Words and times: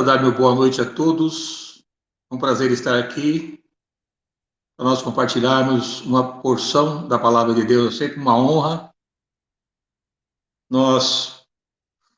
Quero 0.00 0.12
dar 0.12 0.22
meu 0.22 0.34
boa 0.34 0.54
noite 0.54 0.80
a 0.80 0.90
todos. 0.90 1.84
É 2.30 2.34
um 2.34 2.38
prazer 2.38 2.70
estar 2.70 2.98
aqui 2.98 3.62
para 4.74 4.86
nós 4.86 5.02
compartilharmos 5.02 6.00
uma 6.00 6.40
porção 6.40 7.06
da 7.06 7.18
palavra 7.18 7.52
de 7.52 7.66
Deus. 7.66 7.96
É 7.96 7.98
sempre 7.98 8.18
uma 8.18 8.34
honra 8.34 8.94
nós 10.70 11.46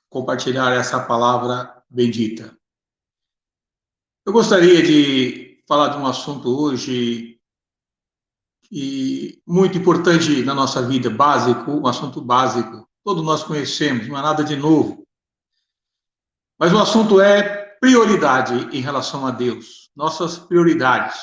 compartilhar 0.08 0.72
essa 0.72 1.04
palavra 1.04 1.82
bendita. 1.90 2.56
Eu 4.24 4.32
gostaria 4.32 4.80
de 4.80 5.60
falar 5.66 5.88
de 5.88 5.96
um 5.96 6.06
assunto 6.06 6.56
hoje 6.56 7.40
e 8.70 9.42
muito 9.44 9.76
importante 9.76 10.44
na 10.44 10.54
nossa 10.54 10.86
vida, 10.86 11.10
básico, 11.10 11.72
um 11.72 11.86
assunto 11.88 12.20
básico. 12.20 12.88
Todos 13.02 13.24
nós 13.24 13.42
conhecemos, 13.42 14.06
não 14.06 14.16
é 14.16 14.22
nada 14.22 14.44
de 14.44 14.54
novo. 14.54 15.04
Mas 16.56 16.72
o 16.72 16.78
assunto 16.78 17.20
é 17.20 17.61
prioridade 17.82 18.54
em 18.76 18.80
relação 18.80 19.26
a 19.26 19.32
Deus, 19.32 19.90
nossas 19.96 20.38
prioridades. 20.38 21.20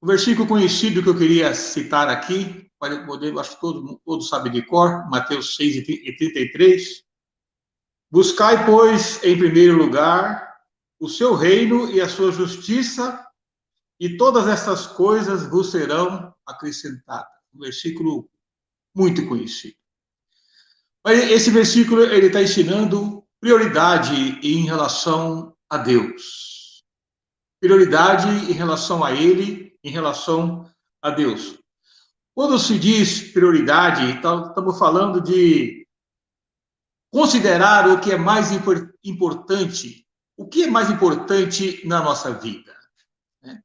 O 0.00 0.06
versículo 0.06 0.48
conhecido 0.48 1.02
que 1.02 1.08
eu 1.10 1.18
queria 1.18 1.54
citar 1.54 2.08
aqui, 2.08 2.70
poder, 2.78 3.38
acho 3.38 3.54
que 3.54 3.60
todos, 3.60 3.98
todos 4.02 4.28
sabem 4.30 4.50
de 4.50 4.62
cor, 4.62 5.06
Mateus 5.10 5.56
6 5.56 5.76
e 5.88 6.16
33. 6.16 7.04
Buscai, 8.10 8.64
pois, 8.64 9.22
em 9.22 9.36
primeiro 9.36 9.76
lugar, 9.76 10.56
o 10.98 11.06
seu 11.06 11.34
reino 11.34 11.90
e 11.90 12.00
a 12.00 12.08
sua 12.08 12.32
justiça, 12.32 13.22
e 14.00 14.16
todas 14.16 14.48
essas 14.48 14.86
coisas 14.86 15.46
vos 15.50 15.70
serão 15.70 16.34
acrescentadas. 16.46 17.28
Um 17.54 17.60
versículo 17.60 18.26
muito 18.94 19.26
conhecido. 19.28 19.76
Mas 21.04 21.30
esse 21.30 21.50
versículo 21.50 22.04
ele 22.04 22.28
está 22.28 22.42
ensinando 22.42 23.23
prioridade 23.44 24.40
em 24.42 24.64
relação 24.64 25.54
a 25.68 25.76
Deus. 25.76 26.82
Prioridade 27.60 28.26
em 28.26 28.54
relação 28.54 29.04
a 29.04 29.12
Ele, 29.12 29.78
em 29.84 29.90
relação 29.90 30.66
a 31.02 31.10
Deus. 31.10 31.58
Quando 32.34 32.58
se 32.58 32.78
diz 32.78 33.32
prioridade, 33.32 34.10
então, 34.10 34.48
estamos 34.48 34.78
falando 34.78 35.20
de 35.20 35.86
considerar 37.12 37.86
o 37.90 38.00
que 38.00 38.12
é 38.12 38.16
mais 38.16 38.48
importante. 39.04 40.08
O 40.38 40.48
que 40.48 40.62
é 40.62 40.70
mais 40.70 40.88
importante 40.88 41.86
na 41.86 42.02
nossa 42.02 42.32
vida? 42.32 42.74
Né? 43.42 43.62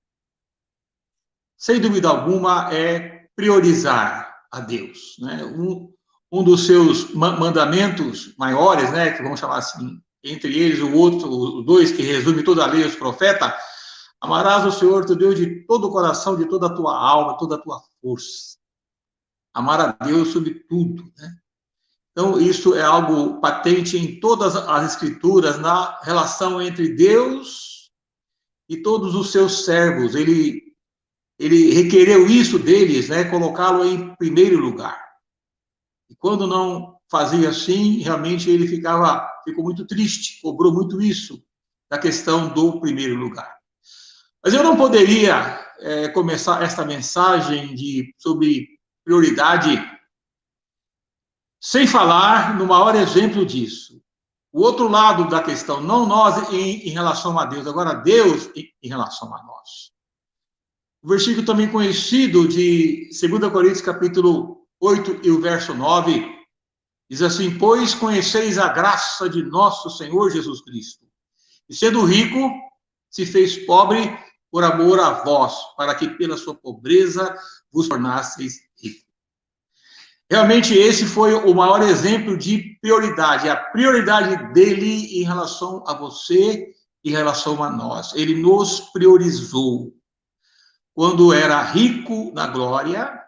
Sem 1.57 1.79
dúvida 1.79 2.09
alguma, 2.09 2.69
é 2.73 3.29
priorizar 3.33 4.43
a 4.51 4.59
Deus. 4.59 5.15
Né? 5.19 5.41
Um, 5.45 5.89
um 6.31 6.43
dos 6.43 6.65
seus 6.65 7.13
mandamentos 7.13 8.35
maiores, 8.37 8.91
né, 8.91 9.11
que 9.11 9.23
vamos 9.23 9.39
chamar 9.39 9.57
assim, 9.57 9.99
entre 10.23 10.57
eles 10.57 10.79
o 10.79 10.93
outro, 10.93 11.29
os 11.29 11.65
dois 11.65 11.91
que 11.91 12.03
resume 12.03 12.43
toda 12.43 12.63
a 12.63 12.67
lei 12.67 12.85
os 12.85 12.95
profetas, 12.95 13.51
amarás 14.21 14.65
o 14.65 14.71
Senhor 14.71 15.05
teu 15.05 15.15
Deus 15.15 15.35
de 15.35 15.65
todo 15.65 15.87
o 15.87 15.91
coração, 15.91 16.37
de 16.37 16.45
toda 16.45 16.67
a 16.67 16.75
tua 16.75 16.95
alma, 16.95 17.37
toda 17.37 17.55
a 17.55 17.59
tua 17.59 17.81
força. 18.01 18.57
Amar 19.53 19.79
a 19.81 20.05
Deus 20.05 20.29
sobre 20.29 20.53
tudo, 20.53 21.03
né? 21.17 21.35
Então, 22.11 22.39
isso 22.39 22.75
é 22.75 22.81
algo 22.81 23.39
patente 23.39 23.97
em 23.97 24.19
todas 24.19 24.55
as 24.55 24.91
escrituras, 24.93 25.57
na 25.57 25.99
relação 26.01 26.61
entre 26.61 26.89
Deus 26.89 27.91
e 28.67 28.77
todos 28.81 29.15
os 29.15 29.31
seus 29.31 29.63
servos. 29.63 30.15
Ele, 30.15 30.75
ele 31.39 31.73
requereu 31.73 32.27
isso 32.27 32.59
deles, 32.59 33.07
né? 33.09 33.23
Colocá-lo 33.23 33.85
em 33.85 34.13
primeiro 34.15 34.59
lugar. 34.59 35.08
E 36.09 36.15
quando 36.15 36.47
não 36.47 36.97
fazia 37.09 37.49
assim, 37.49 37.99
realmente 37.99 38.49
ele 38.49 38.67
ficava, 38.67 39.27
ficou 39.43 39.63
muito 39.63 39.85
triste, 39.85 40.41
cobrou 40.41 40.73
muito 40.73 41.01
isso 41.01 41.43
da 41.89 41.97
questão 41.97 42.49
do 42.49 42.79
primeiro 42.79 43.15
lugar. 43.15 43.57
Mas 44.43 44.53
eu 44.53 44.63
não 44.63 44.75
poderia 44.77 45.59
é, 45.79 46.07
começar 46.09 46.63
esta 46.63 46.85
mensagem 46.85 47.75
de, 47.75 48.13
sobre 48.17 48.67
prioridade 49.03 49.77
sem 51.61 51.85
falar 51.85 52.57
no 52.57 52.65
maior 52.65 52.95
exemplo 52.95 53.45
disso. 53.45 54.01
O 54.51 54.61
outro 54.61 54.87
lado 54.87 55.29
da 55.29 55.43
questão, 55.43 55.81
não 55.81 56.05
nós 56.05 56.51
em, 56.51 56.87
em 56.87 56.89
relação 56.89 57.37
a 57.37 57.45
Deus, 57.45 57.67
agora 57.67 57.93
Deus 57.93 58.49
em, 58.55 58.71
em 58.81 58.87
relação 58.87 59.33
a 59.35 59.43
nós. 59.43 59.91
O 61.01 61.07
versículo 61.07 61.45
também 61.45 61.71
conhecido 61.71 62.47
de 62.47 63.09
2 63.09 63.51
Coríntios, 63.51 63.81
capítulo 63.81 64.58
8 64.79 65.21
e 65.23 65.29
o 65.29 65.41
verso 65.41 65.73
9, 65.73 66.25
diz 67.09 67.21
assim: 67.21 67.57
Pois 67.57 67.93
conheceis 67.93 68.57
a 68.57 68.69
graça 68.69 69.29
de 69.29 69.43
nosso 69.43 69.89
Senhor 69.89 70.31
Jesus 70.31 70.61
Cristo, 70.61 71.05
e 71.69 71.75
sendo 71.75 72.03
rico, 72.05 72.51
se 73.09 73.25
fez 73.25 73.57
pobre 73.65 74.17
por 74.51 74.63
amor 74.63 74.99
a 74.99 75.23
vós, 75.23 75.55
para 75.75 75.93
que 75.95 76.09
pela 76.09 76.37
sua 76.37 76.55
pobreza 76.55 77.35
vos 77.71 77.87
tornasseis 77.87 78.59
ricos. 78.81 79.09
Realmente, 80.29 80.75
esse 80.75 81.05
foi 81.05 81.33
o 81.33 81.53
maior 81.55 81.81
exemplo 81.81 82.37
de 82.37 82.77
prioridade, 82.81 83.49
a 83.49 83.55
prioridade 83.55 84.53
dele 84.53 85.19
em 85.19 85.23
relação 85.23 85.83
a 85.87 85.93
você, 85.93 86.71
em 87.03 87.09
relação 87.09 87.63
a 87.63 87.71
nós. 87.71 88.13
Ele 88.13 88.39
nos 88.39 88.79
priorizou. 88.91 89.91
Quando 90.93 91.33
era 91.33 91.61
rico 91.63 92.31
na 92.33 92.45
glória, 92.45 93.19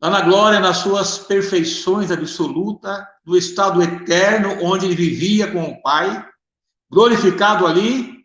Lá 0.00 0.10
na 0.10 0.20
glória, 0.20 0.60
nas 0.60 0.78
suas 0.78 1.18
perfeições 1.18 2.10
absolutas, 2.10 3.02
no 3.24 3.36
estado 3.36 3.82
eterno, 3.82 4.62
onde 4.62 4.86
ele 4.86 4.94
vivia 4.94 5.50
com 5.50 5.62
o 5.62 5.82
Pai, 5.82 6.26
glorificado 6.90 7.66
ali, 7.66 8.24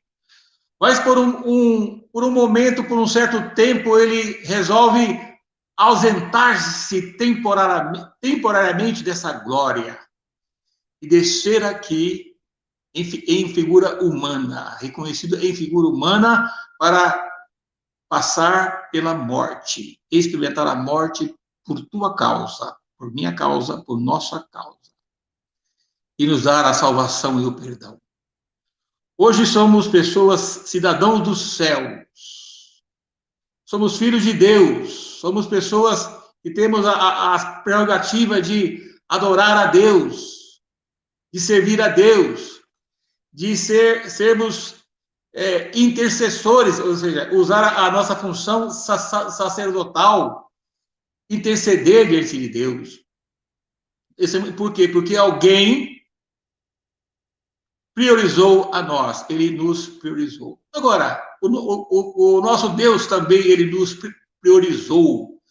mas 0.80 1.00
por 1.00 1.18
um, 1.18 1.42
um, 1.46 2.00
por 2.12 2.24
um 2.24 2.32
momento, 2.32 2.84
por 2.84 2.98
um 2.98 3.08
certo 3.08 3.56
tempo, 3.56 3.98
ele 3.98 4.44
resolve 4.44 5.20
ausentar-se 5.78 7.14
temporariamente, 7.14 8.12
temporariamente 8.20 9.04
dessa 9.04 9.32
glória 9.32 10.00
e 11.02 11.08
descer 11.08 11.64
aqui 11.64 12.36
em, 12.94 13.04
em 13.28 13.54
figura 13.54 14.04
humana, 14.04 14.78
reconhecido 14.80 15.38
em 15.38 15.56
figura 15.56 15.88
humana, 15.88 16.52
para 16.78 17.30
passar 18.10 18.90
pela 18.92 19.14
morte, 19.14 20.00
experimentar 20.12 20.68
a 20.68 20.76
morte 20.76 21.34
por 21.66 21.82
tua 21.86 22.16
causa, 22.16 22.76
por 22.98 23.12
minha 23.14 23.36
causa, 23.36 23.82
por 23.84 24.00
nossa 24.00 24.40
causa, 24.52 24.78
e 26.18 26.26
nos 26.28 26.44
dar 26.44 26.66
a 26.66 26.74
salvação 26.74 27.40
e 27.40 27.46
o 27.46 27.56
perdão. 27.56 28.00
Hoje 29.18 29.46
somos 29.46 29.88
pessoas, 29.88 30.40
cidadãos 30.40 31.22
dos 31.22 31.56
céus, 31.56 32.84
somos 33.66 33.98
filhos 33.98 34.24
de 34.24 34.34
Deus, 34.34 34.92
somos 35.20 35.48
pessoas 35.48 36.10
que 36.44 36.52
temos 36.52 36.86
a, 36.86 36.92
a, 36.92 37.36
a 37.36 37.62
prerrogativa 37.62 38.42
de 38.42 39.00
adorar 39.08 39.58
a 39.58 39.68
Deus, 39.68 40.62
de 41.34 41.40
servir 41.40 41.82
a 41.82 41.88
Deus, 41.88 42.62
de 43.32 43.56
ser, 43.56 44.10
sermos 44.10 44.76
é, 45.34 45.72
intercessores, 45.78 46.80
ou 46.80 46.96
seja, 46.96 47.34
usar 47.34 47.64
a, 47.64 47.86
a 47.88 47.92
nossa 47.92 48.16
função 48.16 48.70
sacerdotal 48.70 50.51
interceder 51.32 52.10
diante 52.10 52.38
de 52.38 52.50
Deus. 52.50 53.00
É 54.20 54.52
por 54.52 54.74
quê? 54.74 54.88
Porque 54.88 55.16
alguém 55.16 56.02
priorizou 57.96 58.74
a 58.74 58.82
nós, 58.82 59.26
ele 59.30 59.52
nos 59.52 59.88
priorizou. 59.88 60.62
Agora, 60.74 61.22
o, 61.42 61.48
o, 61.48 62.38
o, 62.38 62.42
nosso 62.42 62.70
Deus 62.70 63.08
também, 63.08 63.40
ele 63.40 63.72
nos 63.72 63.98
priorizou. 64.42 65.42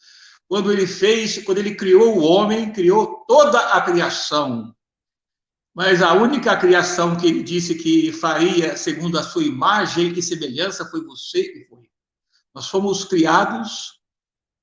Quando 0.47 0.73
ele 0.73 0.87
fez, 0.87 1.43
quando 1.44 1.59
ele 1.59 1.75
criou 1.75 2.17
o 2.17 2.23
homem, 2.23 2.73
criou 2.73 3.25
toda 3.26 3.59
a 3.73 3.81
criação. 3.81 4.75
Mas 5.75 6.03
a 6.03 6.12
única 6.12 6.56
criação 6.56 7.17
que 7.17 7.26
ele 7.26 7.43
disse 7.43 7.76
que 7.76 8.12
faria 8.12 8.76
segundo 8.76 9.19
a 9.19 9.23
sua 9.23 9.44
imagem 9.44 10.12
e 10.12 10.23
semelhança 10.23 10.85
foi 10.91 11.05
você 11.05 11.41
e 11.41 11.69
foi. 11.69 11.88
Nós 12.53 12.69
fomos 12.69 13.05
criados 13.05 14.00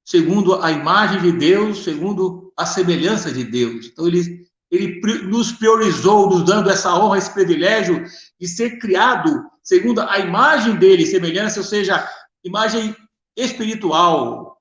segundo 0.07 0.56
a 0.63 0.71
imagem 0.71 1.21
de 1.21 1.33
Deus, 1.33 1.83
segundo 1.83 2.54
a 2.56 2.65
semelhança 2.65 3.30
de 3.30 3.44
Deus. 3.44 3.88
Então, 3.88 4.07
ele, 4.07 4.48
ele 4.71 5.01
nos 5.24 5.51
priorizou, 5.51 6.30
nos 6.30 6.45
dando 6.45 6.69
essa 6.69 6.95
honra, 6.95 7.18
esse 7.18 7.33
privilégio 7.33 8.06
de 8.39 8.48
ser 8.48 8.80
criado 8.80 9.45
segundo 9.62 10.00
a 10.00 10.18
imagem 10.19 10.77
dele, 10.77 11.06
semelhança, 11.06 11.59
ou 11.59 11.65
seja, 11.65 12.09
imagem 12.42 12.95
espiritual, 13.36 14.57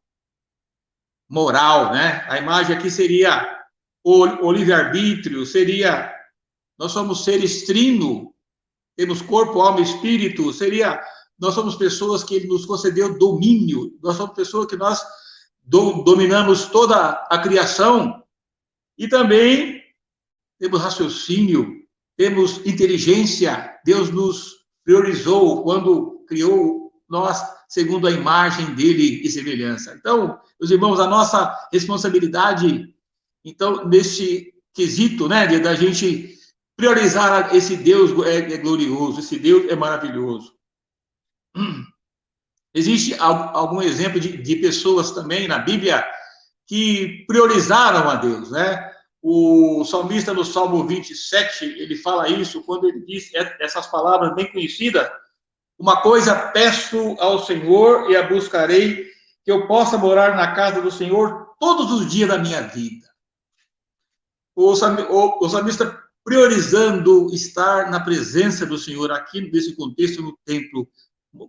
moral, 1.31 1.92
né? 1.92 2.26
A 2.28 2.38
imagem 2.38 2.76
aqui 2.76 2.90
seria 2.90 3.49
o, 4.02 4.50
livre-arbítrio, 4.50 5.46
seria 5.46 6.12
nós 6.76 6.90
somos 6.90 7.22
seres 7.22 7.64
trino, 7.66 8.34
temos 8.96 9.22
corpo, 9.22 9.60
alma 9.60 9.81
espírito, 9.81 10.52
seria 10.52 11.00
nós 11.38 11.54
somos 11.54 11.76
pessoas 11.76 12.25
que 12.25 12.34
ele 12.34 12.49
nos 12.49 12.66
concedeu 12.66 13.16
domínio, 13.16 13.96
nós 14.02 14.16
somos 14.16 14.34
pessoas 14.34 14.66
que 14.66 14.76
nós 14.76 15.00
do, 15.66 16.04
dominamos 16.04 16.66
toda 16.66 17.26
a 17.28 17.38
criação 17.38 18.22
e 18.96 19.08
também 19.08 19.82
temos 20.58 20.80
raciocínio, 20.80 21.84
temos 22.16 22.64
inteligência, 22.64 23.78
Deus 23.84 24.10
nos 24.10 24.54
priorizou 24.84 25.62
quando 25.64 26.24
criou 26.26 26.92
nós 27.08 27.42
segundo 27.68 28.06
a 28.06 28.12
imagem 28.12 28.74
dele 28.74 29.20
e 29.22 29.28
semelhança. 29.28 29.94
Então, 29.98 30.40
meus 30.58 30.70
irmãos, 30.70 31.00
a 31.00 31.06
nossa 31.06 31.54
responsabilidade, 31.72 32.94
então, 33.44 33.86
nesse 33.86 34.54
quesito, 34.72 35.28
né, 35.28 35.46
de, 35.46 35.58
da 35.58 35.74
gente 35.74 36.38
priorizar 36.76 37.54
esse 37.54 37.76
Deus 37.76 38.10
é, 38.26 38.36
é 38.36 38.58
glorioso, 38.58 39.20
esse 39.20 39.38
Deus 39.38 39.68
é 39.68 39.74
maravilhoso. 39.74 40.54
Existe 42.76 43.17
algum 43.19 43.81
exemplo 43.81 44.20
de, 44.20 44.37
de 44.37 44.56
pessoas 44.56 45.11
também 45.11 45.49
na 45.49 45.58
Bíblia 45.58 46.05
que 46.67 47.25
priorizaram 47.26 48.11
a 48.11 48.17
Deus, 48.17 48.50
né? 48.50 48.93
O 49.23 49.82
salmista 49.82 50.34
no 50.34 50.44
Salmo 50.44 50.87
27, 50.87 51.64
ele 51.64 51.96
fala 51.96 52.28
isso 52.28 52.62
quando 52.64 52.87
ele 52.87 53.00
diz 53.00 53.31
essas 53.61 53.87
palavras 53.87 54.34
bem 54.34 54.52
conhecidas: 54.52 55.08
Uma 55.78 56.02
coisa 56.02 56.34
peço 56.34 57.17
ao 57.19 57.46
Senhor 57.46 58.11
e 58.11 58.17
a 58.17 58.28
buscarei, 58.28 59.06
que 59.43 59.50
eu 59.50 59.67
possa 59.67 59.96
morar 59.96 60.37
na 60.37 60.55
casa 60.55 60.82
do 60.82 60.90
Senhor 60.90 61.55
todos 61.58 61.90
os 61.90 62.12
dias 62.12 62.28
da 62.28 62.37
minha 62.37 62.61
vida. 62.61 63.08
O, 64.55 64.70
o 64.70 65.49
salmista 65.49 65.99
priorizando 66.23 67.31
estar 67.32 67.90
na 67.90 68.00
presença 68.00 68.67
do 68.67 68.76
Senhor, 68.76 69.11
aqui 69.12 69.40
nesse 69.50 69.75
contexto, 69.75 70.20
no 70.20 70.37
templo, 70.44 70.87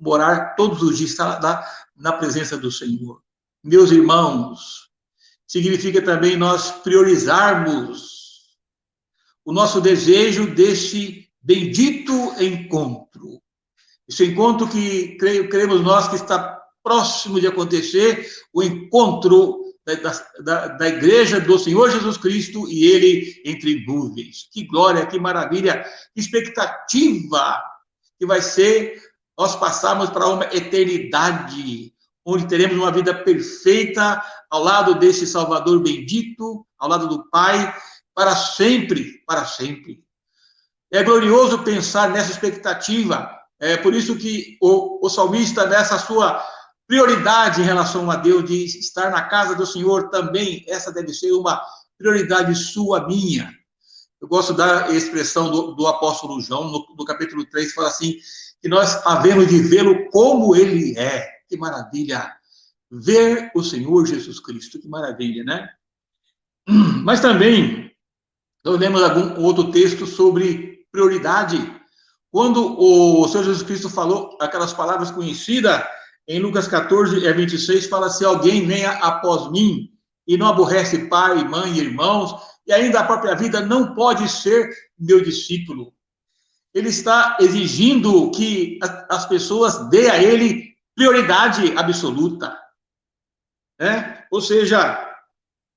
morar 0.01 0.55
todos 0.55 0.81
os 0.81 0.97
dias, 0.97 1.11
estar 1.11 1.41
na, 1.41 1.63
na 1.95 2.13
presença 2.13 2.57
do 2.57 2.71
Senhor. 2.71 3.21
Meus 3.63 3.91
irmãos, 3.91 4.89
significa 5.47 6.01
também 6.01 6.37
nós 6.37 6.71
priorizarmos 6.71 8.57
o 9.45 9.53
nosso 9.53 9.79
desejo 9.79 10.53
deste 10.53 11.29
bendito 11.41 12.11
encontro. 12.41 13.41
Esse 14.07 14.25
encontro 14.25 14.67
que 14.67 15.17
creio, 15.17 15.49
cremos 15.49 15.81
nós 15.81 16.07
que 16.07 16.15
está 16.15 16.61
próximo 16.83 17.39
de 17.39 17.47
acontecer, 17.47 18.29
o 18.53 18.63
encontro 18.63 19.67
da, 19.85 19.95
da, 20.41 20.67
da, 20.67 20.87
igreja 20.89 21.39
do 21.39 21.57
Senhor 21.57 21.89
Jesus 21.89 22.17
Cristo 22.17 22.67
e 22.69 22.85
ele 22.85 23.41
entre 23.45 23.85
nuvens. 23.85 24.49
Que 24.51 24.65
glória, 24.65 25.05
que 25.05 25.17
maravilha, 25.17 25.85
que 26.13 26.19
expectativa 26.19 27.61
que 28.19 28.25
vai 28.25 28.41
ser 28.41 29.01
nós 29.37 29.55
passarmos 29.55 30.09
para 30.09 30.27
uma 30.27 30.45
eternidade 30.45 31.93
onde 32.25 32.47
teremos 32.47 32.75
uma 32.75 32.91
vida 32.91 33.13
perfeita 33.13 34.21
ao 34.49 34.61
lado 34.61 34.95
desse 34.95 35.25
Salvador 35.25 35.79
bendito, 35.81 36.65
ao 36.77 36.89
lado 36.89 37.07
do 37.07 37.29
Pai, 37.29 37.73
para 38.13 38.35
sempre, 38.35 39.23
para 39.25 39.45
sempre. 39.45 40.03
É 40.91 41.03
glorioso 41.03 41.63
pensar 41.63 42.09
nessa 42.09 42.31
expectativa. 42.31 43.29
É 43.59 43.77
por 43.77 43.93
isso 43.93 44.17
que 44.17 44.57
o, 44.61 45.05
o 45.05 45.09
salmista, 45.09 45.65
nessa 45.65 45.97
sua 45.97 46.45
prioridade 46.85 47.61
em 47.61 47.65
relação 47.65 48.09
a 48.09 48.15
Deus, 48.15 48.45
de 48.45 48.65
estar 48.65 49.09
na 49.09 49.21
casa 49.21 49.55
do 49.55 49.65
Senhor 49.65 50.09
também, 50.09 50.65
essa 50.67 50.91
deve 50.91 51.13
ser 51.13 51.31
uma 51.31 51.61
prioridade 51.97 52.55
sua, 52.55 53.07
minha. 53.07 53.51
Eu 54.19 54.27
gosto 54.27 54.53
da 54.53 54.89
expressão 54.91 55.51
do, 55.51 55.75
do 55.75 55.87
apóstolo 55.87 56.41
João, 56.41 56.65
no, 56.65 56.85
no 56.97 57.05
capítulo 57.05 57.45
3, 57.45 57.73
fala 57.73 57.87
assim, 57.87 58.17
que 58.61 58.67
nós 58.67 59.05
havemos 59.05 59.47
de 59.47 59.61
vê-lo 59.61 60.09
como 60.09 60.55
ele 60.55 60.97
é. 60.97 61.27
Que 61.47 61.57
maravilha! 61.57 62.35
Ver 62.89 63.51
o 63.55 63.61
Senhor 63.61 64.05
Jesus 64.05 64.39
Cristo, 64.39 64.79
que 64.79 64.87
maravilha, 64.87 65.43
né? 65.43 65.69
Mas 67.03 67.19
também, 67.19 67.91
nós 68.63 68.79
lemos 68.79 69.03
algum 69.03 69.41
outro 69.43 69.71
texto 69.71 70.05
sobre 70.05 70.85
prioridade. 70.91 71.57
Quando 72.31 72.79
o 72.79 73.27
Senhor 73.27 73.43
Jesus 73.43 73.63
Cristo 73.63 73.89
falou 73.89 74.37
aquelas 74.41 74.73
palavras 74.73 75.11
conhecidas, 75.11 75.83
em 76.27 76.39
Lucas 76.39 76.67
14, 76.67 77.19
26, 77.19 77.87
fala: 77.87 78.09
Se 78.09 78.25
alguém 78.25 78.67
venha 78.67 78.91
após 78.91 79.49
mim 79.51 79.89
e 80.27 80.37
não 80.37 80.47
aborrece 80.47 81.07
pai, 81.07 81.43
mãe 81.45 81.77
irmãos, 81.77 82.35
e 82.65 82.73
ainda 82.73 82.99
a 82.99 83.05
própria 83.05 83.33
vida, 83.33 83.61
não 83.61 83.95
pode 83.95 84.27
ser 84.27 84.69
meu 84.99 85.21
discípulo. 85.23 85.93
Ele 86.77 86.89
está 86.89 87.37
exigindo 87.39 88.29
que 88.29 88.77
as 89.09 89.25
pessoas 89.25 89.89
dê 89.89 90.09
a 90.09 90.21
ele 90.21 90.75
prioridade 90.95 91.73
absoluta. 91.75 92.55
Né? 93.79 94.23
Ou 94.31 94.39
seja, 94.39 95.03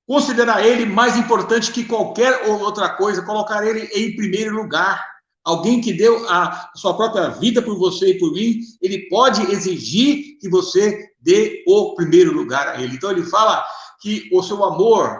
considerar 0.07 0.63
ele 0.63 0.85
mais 0.85 1.17
importante 1.17 1.71
que 1.71 1.85
qualquer 1.85 2.47
outra 2.47 2.89
coisa, 2.89 3.25
colocar 3.25 3.65
ele 3.65 3.85
em 3.95 4.15
primeiro 4.15 4.55
lugar. 4.55 5.09
Alguém 5.43 5.81
que 5.81 5.91
deu 5.91 6.29
a 6.29 6.69
sua 6.75 6.95
própria 6.95 7.29
vida 7.29 7.63
por 7.63 7.75
você 7.79 8.11
e 8.11 8.19
por 8.19 8.31
mim, 8.31 8.59
ele 8.79 9.09
pode 9.09 9.41
exigir 9.51 10.37
que 10.39 10.47
você 10.47 11.09
dê 11.19 11.63
o 11.67 11.95
primeiro 11.95 12.31
lugar 12.31 12.67
a 12.67 12.79
ele. 12.79 12.95
Então 12.95 13.09
ele 13.09 13.23
fala 13.23 13.65
que 13.99 14.29
o 14.31 14.43
seu 14.43 14.63
amor 14.63 15.19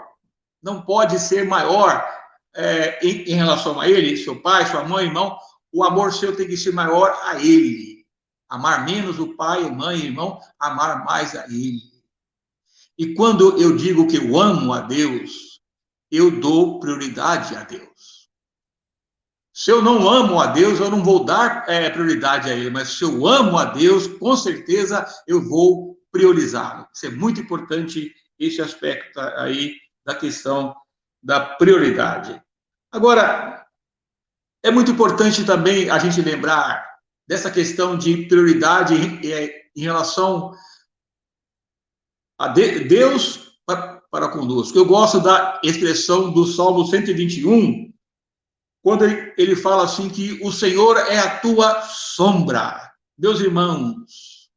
não 0.61 0.83
pode 0.83 1.19
ser 1.19 1.43
maior 1.43 2.07
é, 2.55 2.99
em, 3.03 3.31
em 3.31 3.33
relação 3.33 3.79
a 3.79 3.89
ele, 3.89 4.15
seu 4.15 4.39
pai, 4.39 4.67
sua 4.67 4.83
mãe, 4.83 5.05
irmão. 5.05 5.35
O 5.71 5.83
amor 5.83 6.13
seu 6.13 6.35
tem 6.35 6.47
que 6.47 6.57
ser 6.57 6.73
maior 6.73 7.17
a 7.23 7.39
ele. 7.39 8.05
Amar 8.49 8.85
menos 8.85 9.19
o 9.19 9.35
pai, 9.35 9.69
mãe, 9.69 9.99
irmão, 9.99 10.39
amar 10.59 11.05
mais 11.05 11.35
a 11.35 11.45
ele. 11.45 11.81
E 12.97 13.13
quando 13.13 13.59
eu 13.61 13.75
digo 13.75 14.07
que 14.07 14.17
eu 14.17 14.39
amo 14.39 14.73
a 14.73 14.81
Deus, 14.81 15.61
eu 16.11 16.39
dou 16.39 16.79
prioridade 16.79 17.55
a 17.55 17.63
Deus. 17.63 18.29
Se 19.53 19.69
eu 19.69 19.81
não 19.81 20.09
amo 20.09 20.39
a 20.39 20.47
Deus, 20.47 20.79
eu 20.79 20.89
não 20.89 21.03
vou 21.03 21.23
dar 21.23 21.69
é, 21.69 21.89
prioridade 21.89 22.49
a 22.49 22.55
Ele, 22.55 22.69
mas 22.69 22.89
se 22.89 23.03
eu 23.03 23.27
amo 23.27 23.57
a 23.57 23.65
Deus, 23.65 24.07
com 24.07 24.35
certeza 24.35 25.05
eu 25.27 25.41
vou 25.41 25.97
priorizá-lo. 26.11 26.87
Isso 26.93 27.05
é 27.05 27.09
muito 27.09 27.41
importante, 27.41 28.13
esse 28.39 28.61
aspecto 28.61 29.19
aí 29.19 29.75
da 30.05 30.15
questão 30.15 30.75
da 31.21 31.39
prioridade. 31.41 32.41
Agora, 32.91 33.60
é 34.63 34.71
muito 34.71 34.91
importante 34.91 35.43
também 35.43 35.89
a 35.89 35.97
gente 35.97 36.21
lembrar 36.21 36.85
dessa 37.27 37.49
questão 37.49 37.97
de 37.97 38.27
prioridade 38.27 38.93
em, 38.93 39.21
em 39.75 39.81
relação 39.81 40.53
a 42.37 42.47
Deus 42.47 43.55
para, 43.65 44.29
conosco. 44.29 44.77
Eu 44.77 44.85
gosto 44.85 45.19
da 45.19 45.59
expressão 45.63 46.31
do 46.31 46.45
Salmo 46.45 46.85
121, 46.85 47.93
quando 48.83 49.05
ele 49.05 49.55
fala 49.55 49.83
assim 49.83 50.09
que 50.09 50.39
o 50.43 50.51
Senhor 50.51 50.97
é 50.97 51.19
a 51.19 51.39
tua 51.39 51.81
sombra. 51.83 52.91
Meus 53.17 53.39
irmãos, 53.39 54.49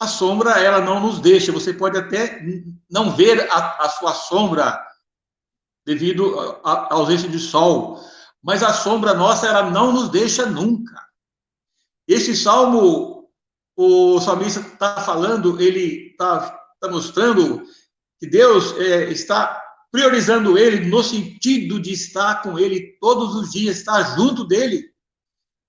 a 0.00 0.06
sombra, 0.06 0.52
ela 0.52 0.80
não 0.80 1.00
nos 1.00 1.20
deixa. 1.20 1.52
Você 1.52 1.72
pode 1.72 1.98
até 1.98 2.42
não 2.90 3.14
ver 3.14 3.48
a, 3.52 3.84
a 3.84 3.88
sua 3.90 4.14
sombra 4.14 4.82
devido 5.84 6.38
à 6.64 6.94
ausência 6.94 7.28
de 7.28 7.38
sol, 7.38 8.00
mas 8.42 8.62
a 8.62 8.72
sombra 8.72 9.14
nossa, 9.14 9.46
ela 9.46 9.70
não 9.70 9.92
nos 9.92 10.08
deixa 10.08 10.46
nunca. 10.46 11.06
Esse 12.06 12.34
salmo, 12.36 13.30
o 13.76 14.20
salmista 14.20 14.60
está 14.60 15.00
falando, 15.00 15.60
ele 15.60 16.10
está 16.10 16.50
tá 16.80 16.90
mostrando 16.90 17.62
que 18.18 18.26
Deus 18.26 18.76
é, 18.78 19.10
está 19.10 19.62
priorizando 19.90 20.58
ele 20.58 20.88
no 20.88 21.02
sentido 21.02 21.80
de 21.80 21.92
estar 21.92 22.42
com 22.42 22.58
ele 22.58 22.96
todos 23.00 23.34
os 23.34 23.52
dias, 23.52 23.78
estar 23.78 24.16
junto 24.16 24.44
dele. 24.44 24.90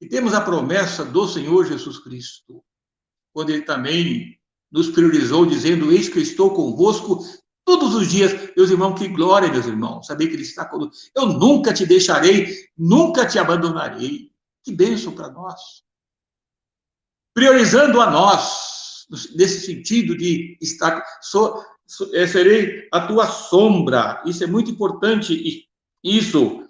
E 0.01 0.07
temos 0.07 0.33
a 0.33 0.41
promessa 0.41 1.03
do 1.03 1.27
Senhor 1.27 1.65
Jesus 1.65 1.99
Cristo, 1.99 2.63
quando 3.33 3.49
ele 3.49 3.63
também 3.63 4.39
nos 4.71 4.89
priorizou, 4.89 5.45
dizendo: 5.45 5.91
Eis 5.91 6.07
que 6.07 6.19
estou 6.19 6.53
convosco 6.53 7.19
todos 7.77 7.93
os 7.93 8.09
dias. 8.09 8.51
Meus 8.57 8.71
irmãos, 8.71 8.97
que 8.97 9.07
glória, 9.07 9.51
meus 9.51 9.67
irmãos, 9.67 10.07
saber 10.07 10.27
que 10.27 10.33
ele 10.33 10.41
está 10.41 10.65
conosco. 10.65 10.95
Eu 11.15 11.27
nunca 11.27 11.73
te 11.73 11.85
deixarei, 11.85 12.47
nunca 12.77 13.27
te 13.27 13.37
abandonarei. 13.37 14.31
Que 14.63 14.73
bênção 14.73 15.11
para 15.13 15.29
nós 15.29 15.83
priorizando 17.39 18.01
a 18.01 18.11
nós, 18.11 19.05
nesse 19.33 19.65
sentido 19.65 20.17
de 20.17 20.57
estar, 20.61 21.01
so, 21.21 21.63
so, 21.87 22.13
é, 22.13 22.27
serei 22.27 22.85
a 22.91 23.07
tua 23.07 23.27
sombra. 23.27 24.21
Isso 24.25 24.43
é 24.43 24.47
muito 24.47 24.69
importante, 24.69 25.65
isso. 26.03 26.65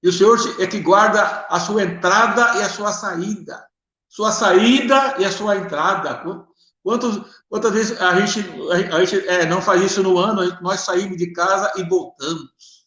E 0.00 0.08
o 0.08 0.12
Senhor 0.12 0.38
é 0.60 0.68
que 0.68 0.78
guarda 0.78 1.46
a 1.48 1.58
sua 1.58 1.82
entrada 1.82 2.60
e 2.60 2.62
a 2.62 2.68
sua 2.68 2.92
saída. 2.92 3.66
Sua 4.08 4.30
saída 4.30 5.16
e 5.18 5.24
a 5.24 5.32
sua 5.32 5.56
entrada. 5.56 6.46
Quantos, 6.84 7.42
quantas 7.48 7.72
vezes 7.72 8.00
a 8.00 8.20
gente, 8.20 8.46
a 8.92 9.04
gente 9.04 9.26
é, 9.26 9.46
não 9.46 9.62
faz 9.62 9.82
isso 9.82 10.02
no 10.02 10.18
ano, 10.18 10.42
nós 10.60 10.80
saímos 10.80 11.16
de 11.16 11.32
casa 11.32 11.72
e 11.76 11.82
voltamos. 11.82 12.84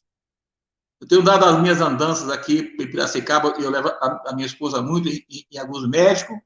Eu 1.01 1.08
tenho 1.08 1.24
dado 1.24 1.46
as 1.46 1.60
minhas 1.60 1.82
andanças 1.82 2.30
aqui 2.30 2.75
em 2.80 2.89
Piracicaba, 2.89 3.56
eu 3.60 3.72
levo 3.72 3.88
a, 3.88 4.24
a 4.27 4.36
minha 4.36 4.46
esposa 4.46 4.84
muito 4.84 5.10
em, 5.10 5.25
em 5.51 5.58
alguns 5.58 5.89
médicos, 5.89 6.38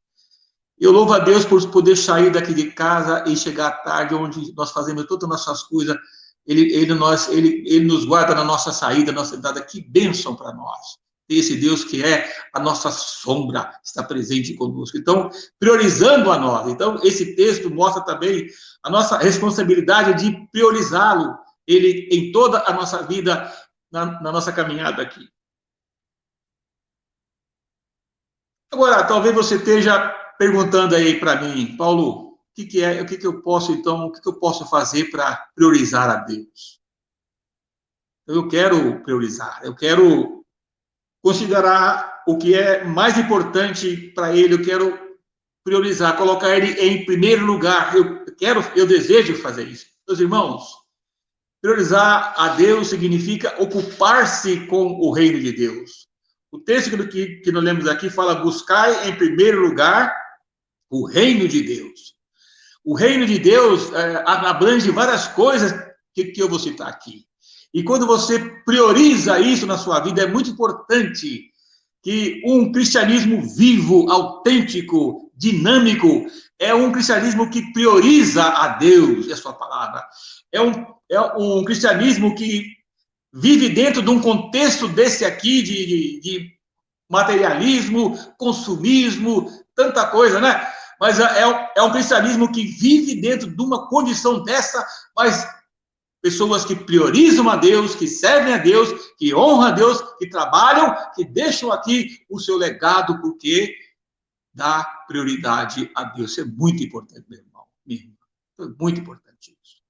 eu 0.79 0.91
louvo 0.91 1.13
a 1.13 1.19
Deus 1.19 1.45
por 1.45 1.63
poder 1.69 1.95
sair 1.95 2.31
daqui 2.31 2.53
de 2.53 2.71
casa 2.71 3.23
e 3.27 3.37
chegar 3.37 3.67
à 3.67 3.71
tarde, 3.71 4.15
onde 4.15 4.51
nós 4.55 4.71
fazemos 4.71 5.05
todas 5.05 5.25
as 5.25 5.29
nossas 5.29 5.63
coisas. 5.63 5.95
Ele, 6.43 6.73
ele, 6.73 6.95
nós, 6.95 7.27
ele, 7.27 7.63
ele 7.67 7.85
nos 7.85 8.03
guarda 8.03 8.33
na 8.33 8.43
nossa 8.43 8.71
saída, 8.71 9.11
na 9.11 9.19
nossa 9.19 9.35
entrada. 9.35 9.61
Que 9.61 9.79
bênção 9.79 10.35
para 10.35 10.51
nós. 10.53 10.97
Esse 11.37 11.57
Deus 11.57 11.83
que 11.83 12.03
é 12.03 12.31
a 12.53 12.59
nossa 12.59 12.91
sombra, 12.91 13.71
está 13.83 14.03
presente 14.03 14.53
conosco. 14.53 14.97
Então, 14.97 15.29
priorizando 15.59 16.31
a 16.31 16.37
nós. 16.37 16.69
Então, 16.69 16.99
esse 17.03 17.35
texto 17.35 17.69
mostra 17.69 18.03
também 18.03 18.47
a 18.83 18.89
nossa 18.89 19.17
responsabilidade 19.17 20.23
de 20.23 20.47
priorizá-lo, 20.51 21.37
ele 21.67 22.09
em 22.11 22.31
toda 22.31 22.63
a 22.67 22.73
nossa 22.73 23.03
vida, 23.03 23.51
na, 23.91 24.21
na 24.21 24.31
nossa 24.31 24.51
caminhada 24.51 25.01
aqui. 25.01 25.27
Agora, 28.71 29.03
talvez 29.03 29.35
você 29.35 29.55
esteja 29.55 30.09
perguntando 30.39 30.95
aí 30.95 31.19
para 31.19 31.41
mim, 31.41 31.75
Paulo, 31.75 32.31
o 32.31 32.39
que, 32.55 32.65
que, 32.65 32.81
é, 32.81 33.01
o 33.01 33.05
que, 33.05 33.17
que 33.17 33.27
eu 33.27 33.41
posso, 33.41 33.73
então, 33.73 34.07
o 34.07 34.11
que, 34.11 34.21
que 34.21 34.29
eu 34.29 34.39
posso 34.39 34.65
fazer 34.69 35.11
para 35.11 35.35
priorizar 35.53 36.09
a 36.09 36.15
Deus? 36.15 36.79
Eu 38.25 38.47
quero 38.47 39.03
priorizar, 39.03 39.59
eu 39.63 39.75
quero 39.75 40.40
considerar 41.21 42.23
o 42.27 42.37
que 42.37 42.53
é 42.55 42.83
mais 42.83 43.17
importante 43.17 44.11
para 44.15 44.35
ele, 44.35 44.55
eu 44.55 44.63
quero 44.63 44.97
priorizar, 45.63 46.17
colocar 46.17 46.55
ele 46.55 46.71
em 46.81 47.05
primeiro 47.05 47.45
lugar. 47.45 47.95
Eu 47.95 48.25
quero, 48.35 48.61
eu 48.75 48.85
desejo 48.85 49.35
fazer 49.35 49.67
isso. 49.67 49.85
Meus 50.07 50.19
irmãos, 50.19 50.75
priorizar 51.61 52.33
a 52.37 52.49
Deus 52.49 52.89
significa 52.89 53.55
ocupar-se 53.61 54.65
com 54.67 54.99
o 54.99 55.11
reino 55.11 55.39
de 55.39 55.51
Deus. 55.51 56.07
O 56.51 56.59
texto 56.59 57.07
que, 57.07 57.37
que 57.37 57.51
nós 57.51 57.63
lemos 57.63 57.87
aqui 57.87 58.09
fala: 58.09 58.35
buscai 58.35 59.09
em 59.09 59.15
primeiro 59.15 59.61
lugar 59.61 60.13
o 60.89 61.05
reino 61.07 61.47
de 61.47 61.61
Deus. 61.61 62.15
O 62.83 62.95
reino 62.95 63.25
de 63.25 63.37
Deus 63.37 63.93
é, 63.93 64.23
abrange 64.25 64.89
várias 64.89 65.27
coisas 65.27 65.71
que, 66.13 66.25
que 66.25 66.41
eu 66.41 66.49
vou 66.49 66.59
citar 66.59 66.87
aqui. 66.87 67.25
E 67.73 67.83
quando 67.83 68.05
você 68.05 68.39
prioriza 68.65 69.39
isso 69.39 69.65
na 69.65 69.77
sua 69.77 69.99
vida, 69.99 70.21
é 70.21 70.27
muito 70.27 70.49
importante 70.49 71.51
que 72.03 72.41
um 72.45 72.71
cristianismo 72.71 73.41
vivo, 73.55 74.11
autêntico, 74.11 75.31
dinâmico, 75.35 76.25
é 76.59 76.73
um 76.73 76.91
cristianismo 76.91 77.49
que 77.49 77.71
prioriza 77.73 78.43
a 78.43 78.69
Deus 78.69 79.27
e 79.27 79.33
a 79.33 79.37
sua 79.37 79.53
palavra. 79.53 80.03
É 80.51 80.61
um, 80.61 80.85
é 81.09 81.21
um 81.37 81.63
cristianismo 81.63 82.35
que 82.35 82.65
vive 83.33 83.69
dentro 83.69 84.01
de 84.01 84.09
um 84.09 84.19
contexto 84.19 84.87
desse 84.87 85.23
aqui 85.23 85.61
de, 85.61 85.85
de, 85.85 86.19
de 86.19 86.49
materialismo, 87.09 88.17
consumismo, 88.37 89.49
tanta 89.75 90.05
coisa, 90.07 90.39
né? 90.39 90.67
Mas 90.99 91.19
é, 91.19 91.23
é, 91.23 91.71
é 91.77 91.81
um 91.81 91.91
cristianismo 91.91 92.51
que 92.51 92.63
vive 92.63 93.19
dentro 93.19 93.49
de 93.49 93.61
uma 93.61 93.87
condição 93.87 94.43
dessa, 94.43 94.85
mas 95.15 95.47
pessoas 96.21 96.63
que 96.63 96.75
priorizam 96.75 97.49
a 97.49 97.55
Deus, 97.55 97.95
que 97.95 98.07
servem 98.07 98.53
a 98.53 98.57
Deus, 98.57 99.11
que 99.17 99.33
honram 99.33 99.63
a 99.63 99.71
Deus, 99.71 100.01
que 100.17 100.29
trabalham, 100.29 100.95
que 101.15 101.25
deixam 101.25 101.71
aqui 101.71 102.23
o 102.29 102.39
seu 102.39 102.57
legado, 102.57 103.19
porque 103.21 103.75
dá 104.53 104.83
prioridade 105.07 105.89
a 105.95 106.03
Deus. 106.03 106.31
Isso 106.31 106.41
é 106.41 106.45
muito 106.45 106.83
importante, 106.83 107.25
meu 107.27 107.39
irmão, 107.39 107.65
minha 107.85 108.01
irmã. 108.01 108.75
Muito 108.79 109.01
importante 109.01 109.57
isso. 109.63 109.81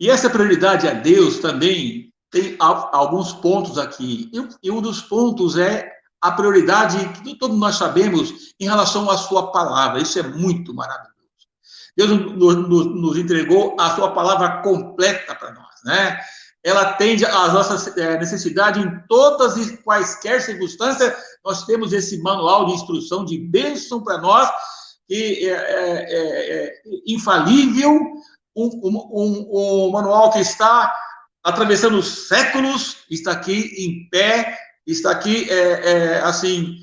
E 0.00 0.08
essa 0.08 0.30
prioridade 0.30 0.88
a 0.88 0.94
Deus 0.94 1.38
também 1.38 2.12
tem 2.30 2.56
alguns 2.58 3.34
pontos 3.34 3.76
aqui. 3.76 4.30
E 4.62 4.70
um 4.70 4.80
dos 4.80 5.02
pontos 5.02 5.58
é 5.58 5.92
a 6.20 6.32
prioridade 6.32 6.96
que 7.22 7.36
todos 7.36 7.58
nós 7.58 7.76
sabemos 7.76 8.54
em 8.58 8.64
relação 8.64 9.10
à 9.10 9.18
sua 9.18 9.52
palavra. 9.52 10.00
Isso 10.00 10.18
é 10.18 10.22
muito 10.22 10.72
maravilhoso. 10.72 11.11
Deus 11.96 12.10
nos, 12.10 12.86
nos 12.86 13.18
entregou 13.18 13.76
a 13.78 13.94
sua 13.94 14.12
palavra 14.12 14.62
completa 14.62 15.34
para 15.34 15.52
nós, 15.52 15.74
né? 15.84 16.18
Ela 16.64 16.82
atende 16.82 17.24
às 17.24 17.52
nossas 17.52 17.96
é, 17.96 18.16
necessidades 18.18 18.84
em 18.84 19.00
todas 19.08 19.56
e 19.56 19.76
quaisquer 19.78 20.40
circunstâncias. 20.40 21.12
Nós 21.44 21.66
temos 21.66 21.92
esse 21.92 22.22
manual 22.22 22.66
de 22.66 22.74
instrução 22.74 23.24
de 23.24 23.36
bênção 23.36 24.02
para 24.02 24.18
nós, 24.18 24.48
que 25.08 25.48
é, 25.48 25.50
é, 25.50 26.06
é, 26.08 26.66
é 26.66 26.72
infalível, 27.06 27.98
um, 28.54 28.66
um, 28.82 29.86
um, 29.86 29.90
manual 29.90 30.30
que 30.30 30.38
está 30.38 30.94
atravessando 31.42 31.98
os 31.98 32.28
séculos, 32.28 32.98
está 33.10 33.32
aqui 33.32 33.74
em 33.78 34.08
pé, 34.08 34.56
está 34.86 35.10
aqui, 35.10 35.50
é, 35.50 35.90
é, 35.90 36.18
assim, 36.20 36.76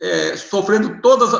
é, 0.00 0.36
sofrendo 0.36 1.00
todas, 1.00 1.30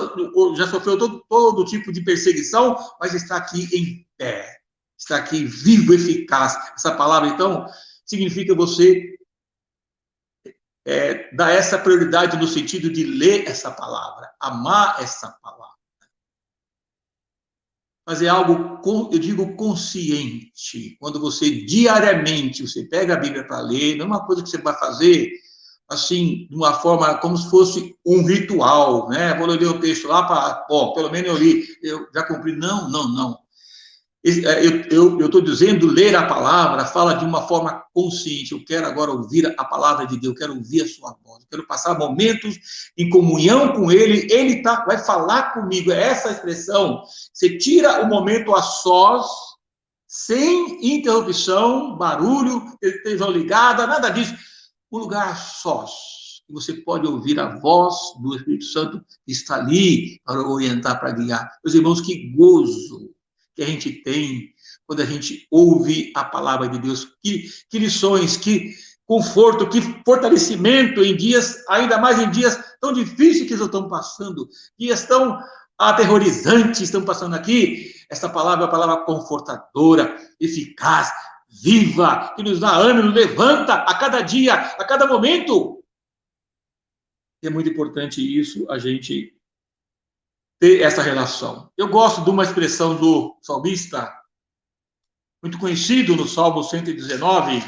já 0.57 0.67
sofreu 0.67 0.99
todo, 0.99 1.25
todo 1.29 1.65
tipo 1.65 1.93
de 1.93 2.03
perseguição, 2.03 2.77
mas 3.01 3.15
está 3.15 3.37
aqui 3.37 3.69
em 3.73 4.07
pé, 4.17 4.61
está 4.99 5.17
aqui 5.17 5.45
vivo, 5.45 5.95
eficaz. 5.95 6.57
Essa 6.75 6.95
palavra, 6.95 7.29
então, 7.29 7.67
significa 8.05 8.55
você 8.55 9.17
é, 10.85 11.35
dar 11.35 11.53
essa 11.53 11.79
prioridade 11.79 12.37
no 12.37 12.47
sentido 12.47 12.91
de 12.91 13.05
ler 13.05 13.47
essa 13.47 13.71
palavra, 13.71 14.31
amar 14.41 15.01
essa 15.03 15.31
palavra. 15.43 15.59
É 18.23 18.27
algo, 18.27 18.81
eu 19.13 19.19
digo, 19.19 19.55
consciente. 19.55 20.97
Quando 20.99 21.21
você 21.21 21.51
diariamente, 21.67 22.67
você 22.67 22.85
pega 22.85 23.13
a 23.13 23.19
Bíblia 23.19 23.47
para 23.47 23.61
ler, 23.61 23.97
não 23.97 24.07
é 24.07 24.09
uma 24.09 24.27
coisa 24.27 24.43
que 24.43 24.49
você 24.49 24.57
vai 24.57 24.75
fazer 24.79 25.31
assim, 25.89 26.47
de 26.51 26.55
uma 26.55 26.75
forma 26.75 27.15
como 27.15 27.37
se 27.37 27.49
fosse 27.49 27.97
um 28.05 28.25
ritual, 28.25 29.09
né? 29.09 29.35
Vou 29.35 29.47
ler 29.47 29.67
o 29.67 29.81
texto 29.81 30.07
lá 30.07 30.23
para, 30.25 30.67
ó, 30.71 30.93
pelo 30.93 31.11
menos 31.11 31.31
eu 31.31 31.37
li, 31.37 31.67
eu 31.83 32.07
já 32.15 32.23
cumpri. 32.25 32.55
Não, 32.55 32.91
não, 32.91 33.09
não. 33.09 33.39
É, 34.27 34.67
eu 34.91 35.19
estou 35.25 35.41
dizendo 35.41 35.87
ler 35.87 36.15
a 36.15 36.27
palavra, 36.27 36.85
fala 36.85 37.15
de 37.15 37.25
uma 37.25 37.47
forma 37.47 37.83
consciente. 37.95 38.53
Eu 38.53 38.63
quero 38.65 38.87
agora 38.87 39.13
ouvir 39.13 39.55
a 39.57 39.65
palavra 39.65 40.07
de 40.07 40.21
Deus, 40.21 40.35
eu 40.35 40.39
quero 40.39 40.57
ouvir 40.57 40.83
a 40.83 40.89
sua 40.89 41.17
voz, 41.25 41.43
eu 41.43 41.49
quero 41.51 41.67
passar 41.67 41.99
momentos 41.99 42.59
em 42.99 43.09
comunhão 43.09 43.73
com 43.73 43.91
Ele. 43.91 44.31
Ele 44.31 44.61
tá, 44.61 44.85
vai 44.85 44.99
falar 44.99 45.55
comigo. 45.55 45.91
É 45.91 46.09
essa 46.09 46.31
expressão. 46.31 47.03
Você 47.33 47.57
tira 47.57 48.03
o 48.03 48.09
momento 48.09 48.55
a 48.55 48.61
sós, 48.61 49.27
sem 50.07 50.95
interrupção, 50.97 51.97
barulho, 51.97 52.63
televisão 52.81 53.31
ligada, 53.31 53.87
nada 53.87 54.11
disso 54.11 54.35
um 54.91 54.99
lugar 54.99 55.37
sós, 55.37 56.43
que 56.47 56.53
você 56.53 56.75
pode 56.75 57.07
ouvir 57.07 57.39
a 57.39 57.59
voz 57.59 57.95
do 58.21 58.35
Espírito 58.35 58.65
Santo 58.65 59.05
que 59.27 59.33
está 59.33 59.57
ali 59.57 60.21
para 60.25 60.41
orientar, 60.41 60.99
para 60.99 61.13
guiar. 61.13 61.51
Meus 61.65 61.75
irmãos, 61.75 62.01
que 62.01 62.31
gozo 62.31 63.15
que 63.55 63.63
a 63.63 63.67
gente 63.67 63.91
tem 64.03 64.55
quando 64.87 65.01
a 65.01 65.05
gente 65.05 65.47
ouve 65.51 66.13
a 66.15 66.25
palavra 66.25 66.69
de 66.69 66.79
Deus. 66.79 67.09
Que, 67.23 67.51
que 67.69 67.79
lições, 67.79 68.37
que 68.37 68.73
conforto, 69.05 69.69
que 69.69 69.81
fortalecimento 70.05 71.03
em 71.03 71.17
dias, 71.17 71.65
ainda 71.69 71.99
mais 71.99 72.19
em 72.19 72.31
dias 72.31 72.59
tão 72.81 72.93
difíceis 72.93 73.49
que 73.49 73.55
estão 73.55 73.89
passando, 73.89 74.49
dias 74.79 75.05
tão 75.05 75.39
aterrorizantes 75.79 76.81
estão 76.81 77.03
passando 77.03 77.35
aqui. 77.35 77.93
Essa 78.11 78.29
palavra 78.29 78.65
é 78.65 78.69
a 78.69 78.71
palavra 78.71 79.05
confortadora, 79.05 80.17
eficaz, 80.41 81.11
viva, 81.49 82.35
que 82.35 82.43
nos 82.43 82.61
dá 82.61 82.77
ânimo, 82.77 83.11
levanta 83.11 83.75
a 83.75 83.99
cada 83.99 84.21
dia, 84.21 84.55
a 84.55 84.85
cada 84.85 85.07
momento. 85.07 85.83
É 87.43 87.49
muito 87.49 87.69
importante 87.69 88.21
isso, 88.21 88.71
a 88.71 88.79
gente 88.79 89.35
ter 90.61 90.83
essa 90.83 91.03
relação. 91.03 91.73
Eu 91.77 91.89
gosto 91.89 92.23
de 92.23 92.31
uma 92.31 92.43
expressão 92.43 92.97
do 92.97 93.39
salmista, 93.41 94.13
muito 95.43 95.59
conhecido 95.59 96.17
no 96.17 96.27
Salmo 96.27 96.63
119, 96.63 97.63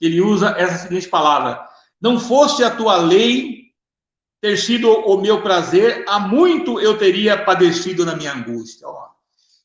ele 0.00 0.20
usa 0.20 0.54
essa 0.58 0.88
seguinte 0.88 1.08
palavra: 1.08 1.68
Não 2.00 2.18
fosse 2.18 2.64
a 2.64 2.74
tua 2.74 2.96
lei 2.96 3.72
ter 4.40 4.58
sido 4.58 4.90
o 4.90 5.20
meu 5.20 5.42
prazer, 5.42 6.04
há 6.08 6.18
muito 6.18 6.80
eu 6.80 6.98
teria 6.98 7.42
padecido 7.44 8.04
na 8.04 8.16
minha 8.16 8.32
angústia. 8.32 8.86
Ó, 8.88 9.13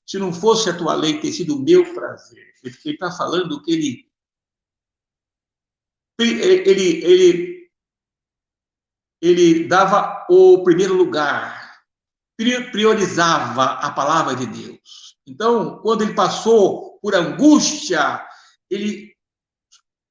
se 0.09 0.17
não 0.17 0.33
fosse 0.33 0.67
a 0.67 0.75
tua 0.75 0.95
lei 0.95 1.21
ter 1.21 1.31
sido 1.31 1.55
o 1.55 1.61
meu 1.61 1.93
prazer, 1.93 2.51
ele 2.63 2.75
está 2.83 3.11
falando 3.11 3.61
que 3.61 3.71
ele, 3.71 4.09
ele, 6.19 7.05
ele, 7.05 7.71
ele 9.21 9.67
dava 9.67 10.25
o 10.27 10.63
primeiro 10.63 10.95
lugar, 10.95 11.79
priorizava 12.71 13.73
a 13.73 13.91
palavra 13.91 14.35
de 14.35 14.47
Deus. 14.47 15.15
Então, 15.27 15.77
quando 15.83 16.01
ele 16.01 16.15
passou 16.15 16.97
por 17.03 17.13
angústia, 17.13 18.27
ele 18.67 19.15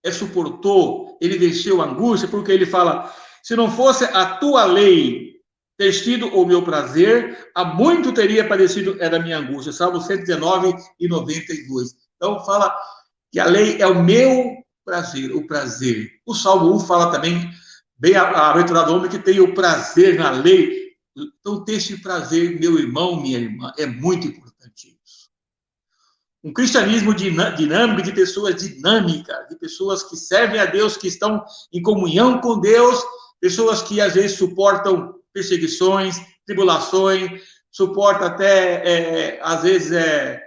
é, 0.04 0.12
suportou, 0.12 1.18
ele 1.20 1.38
venceu 1.38 1.82
a 1.82 1.86
angústia, 1.86 2.28
porque 2.28 2.52
ele 2.52 2.66
fala: 2.66 3.12
se 3.42 3.56
não 3.56 3.68
fosse 3.68 4.04
a 4.04 4.36
tua 4.36 4.64
lei 4.64 5.37
ter 5.78 5.92
sido 5.92 6.26
o 6.36 6.44
meu 6.44 6.62
prazer, 6.62 7.50
há 7.54 7.64
muito 7.64 8.12
teria 8.12 8.46
padecido 8.46 8.96
era 9.00 9.20
minha 9.20 9.38
angústia. 9.38 9.72
Salmo 9.72 10.00
119 10.00 10.74
e 10.98 11.06
92. 11.06 11.94
Então, 12.16 12.44
fala 12.44 12.76
que 13.30 13.38
a 13.38 13.46
lei 13.46 13.80
é 13.80 13.86
o 13.86 14.02
meu 14.02 14.56
prazer, 14.84 15.32
o 15.32 15.46
prazer. 15.46 16.10
O 16.26 16.34
Salmo 16.34 16.74
1 16.74 16.80
fala 16.80 17.12
também, 17.12 17.48
bem 17.96 18.16
aventurado 18.16 18.92
homem 18.92 19.08
que 19.08 19.20
tem 19.20 19.38
o 19.38 19.54
prazer 19.54 20.18
na 20.18 20.30
lei. 20.32 20.96
Então, 21.16 21.64
ter 21.64 21.74
esse 21.74 22.02
prazer, 22.02 22.58
meu 22.58 22.76
irmão, 22.76 23.20
minha 23.20 23.38
irmã, 23.38 23.72
é 23.78 23.86
muito 23.86 24.26
importante 24.26 24.98
isso. 25.04 25.28
um 26.42 26.52
cristianismo 26.52 27.14
dinâmico, 27.14 28.02
de 28.02 28.12
pessoas 28.12 28.56
dinâmicas, 28.56 29.48
de 29.48 29.56
pessoas 29.56 30.02
que 30.02 30.16
servem 30.16 30.60
a 30.60 30.66
Deus, 30.66 30.96
que 30.96 31.06
estão 31.06 31.44
em 31.72 31.80
comunhão 31.80 32.40
com 32.40 32.58
Deus, 32.58 33.00
pessoas 33.40 33.80
que 33.80 34.00
às 34.00 34.14
vezes 34.14 34.36
suportam 34.36 35.17
perseguições, 35.38 36.20
tribulações, 36.44 37.42
suporta 37.70 38.26
até, 38.26 38.82
é, 38.84 39.40
às 39.40 39.62
vezes, 39.62 39.92
é, 39.92 40.42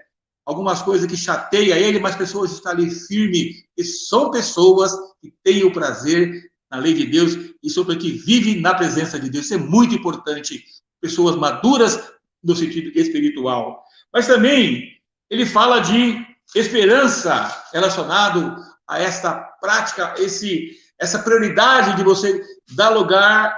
algumas 0.45 0.81
coisas 0.81 1.10
que 1.10 1.15
chateia 1.15 1.79
ele, 1.79 2.00
mas 2.00 2.15
pessoas 2.15 2.51
estão 2.51 2.74
ali 2.74 2.89
firmes, 2.89 3.63
e 3.77 3.83
são 3.83 4.29
pessoas 4.29 4.91
que 5.21 5.33
têm 5.43 5.63
o 5.63 5.71
prazer 5.71 6.51
na 6.69 6.77
lei 6.77 6.93
de 6.93 7.05
Deus 7.05 7.38
e 7.63 7.69
sobre 7.69 7.95
que 7.95 8.12
vivem 8.12 8.60
na 8.60 8.74
presença 8.74 9.19
de 9.19 9.29
Deus. 9.29 9.45
Isso 9.45 9.53
é 9.53 9.57
muito 9.57 9.95
importante. 9.95 10.63
Pessoas 11.01 11.36
maduras 11.36 12.12
no 12.43 12.55
sentido 12.55 12.91
espiritual. 12.98 13.83
Mas 14.13 14.27
também 14.27 14.89
ele 15.29 15.45
fala 15.45 15.79
de 15.79 16.25
esperança 16.55 17.63
relacionado 17.74 18.55
a 18.88 19.00
esta 19.00 19.36
prática, 19.62 20.15
esse, 20.17 20.71
essa 21.00 21.19
prioridade 21.19 21.95
de 21.95 22.03
você 22.03 22.41
dar 22.75 22.89
lugar, 22.89 23.53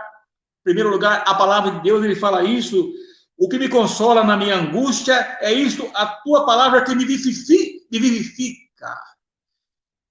primeiro 0.63 0.89
lugar, 0.89 1.24
à 1.27 1.36
palavra 1.36 1.72
de 1.72 1.82
Deus. 1.82 2.03
Ele 2.03 2.15
fala 2.15 2.43
isso 2.43 2.93
o 3.38 3.50
que 3.50 3.58
me 3.58 3.67
consola 3.67 4.24
na 4.24 4.38
minha 4.38 4.55
angústia 4.55 5.38
é 5.41 5.51
isto, 5.51 5.89
a 5.96 6.05
tua 6.05 6.46
palavra 6.46 6.84
que 6.84 6.96
me 6.96 7.03
vivifica. 7.03 8.98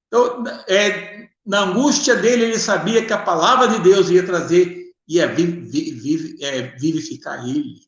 Então, 0.06 0.44
é, 0.68 1.28
na 1.47 1.61
angústia 1.61 2.16
dele, 2.16 2.44
ele 2.44 2.59
sabia 2.59 3.06
que 3.06 3.12
a 3.12 3.23
palavra 3.23 3.68
de 3.68 3.78
Deus 3.80 4.11
ia 4.11 4.26
trazer, 4.26 4.92
ia 5.09 5.25
é, 5.25 6.62
vivificar 6.76 7.49
ele, 7.49 7.80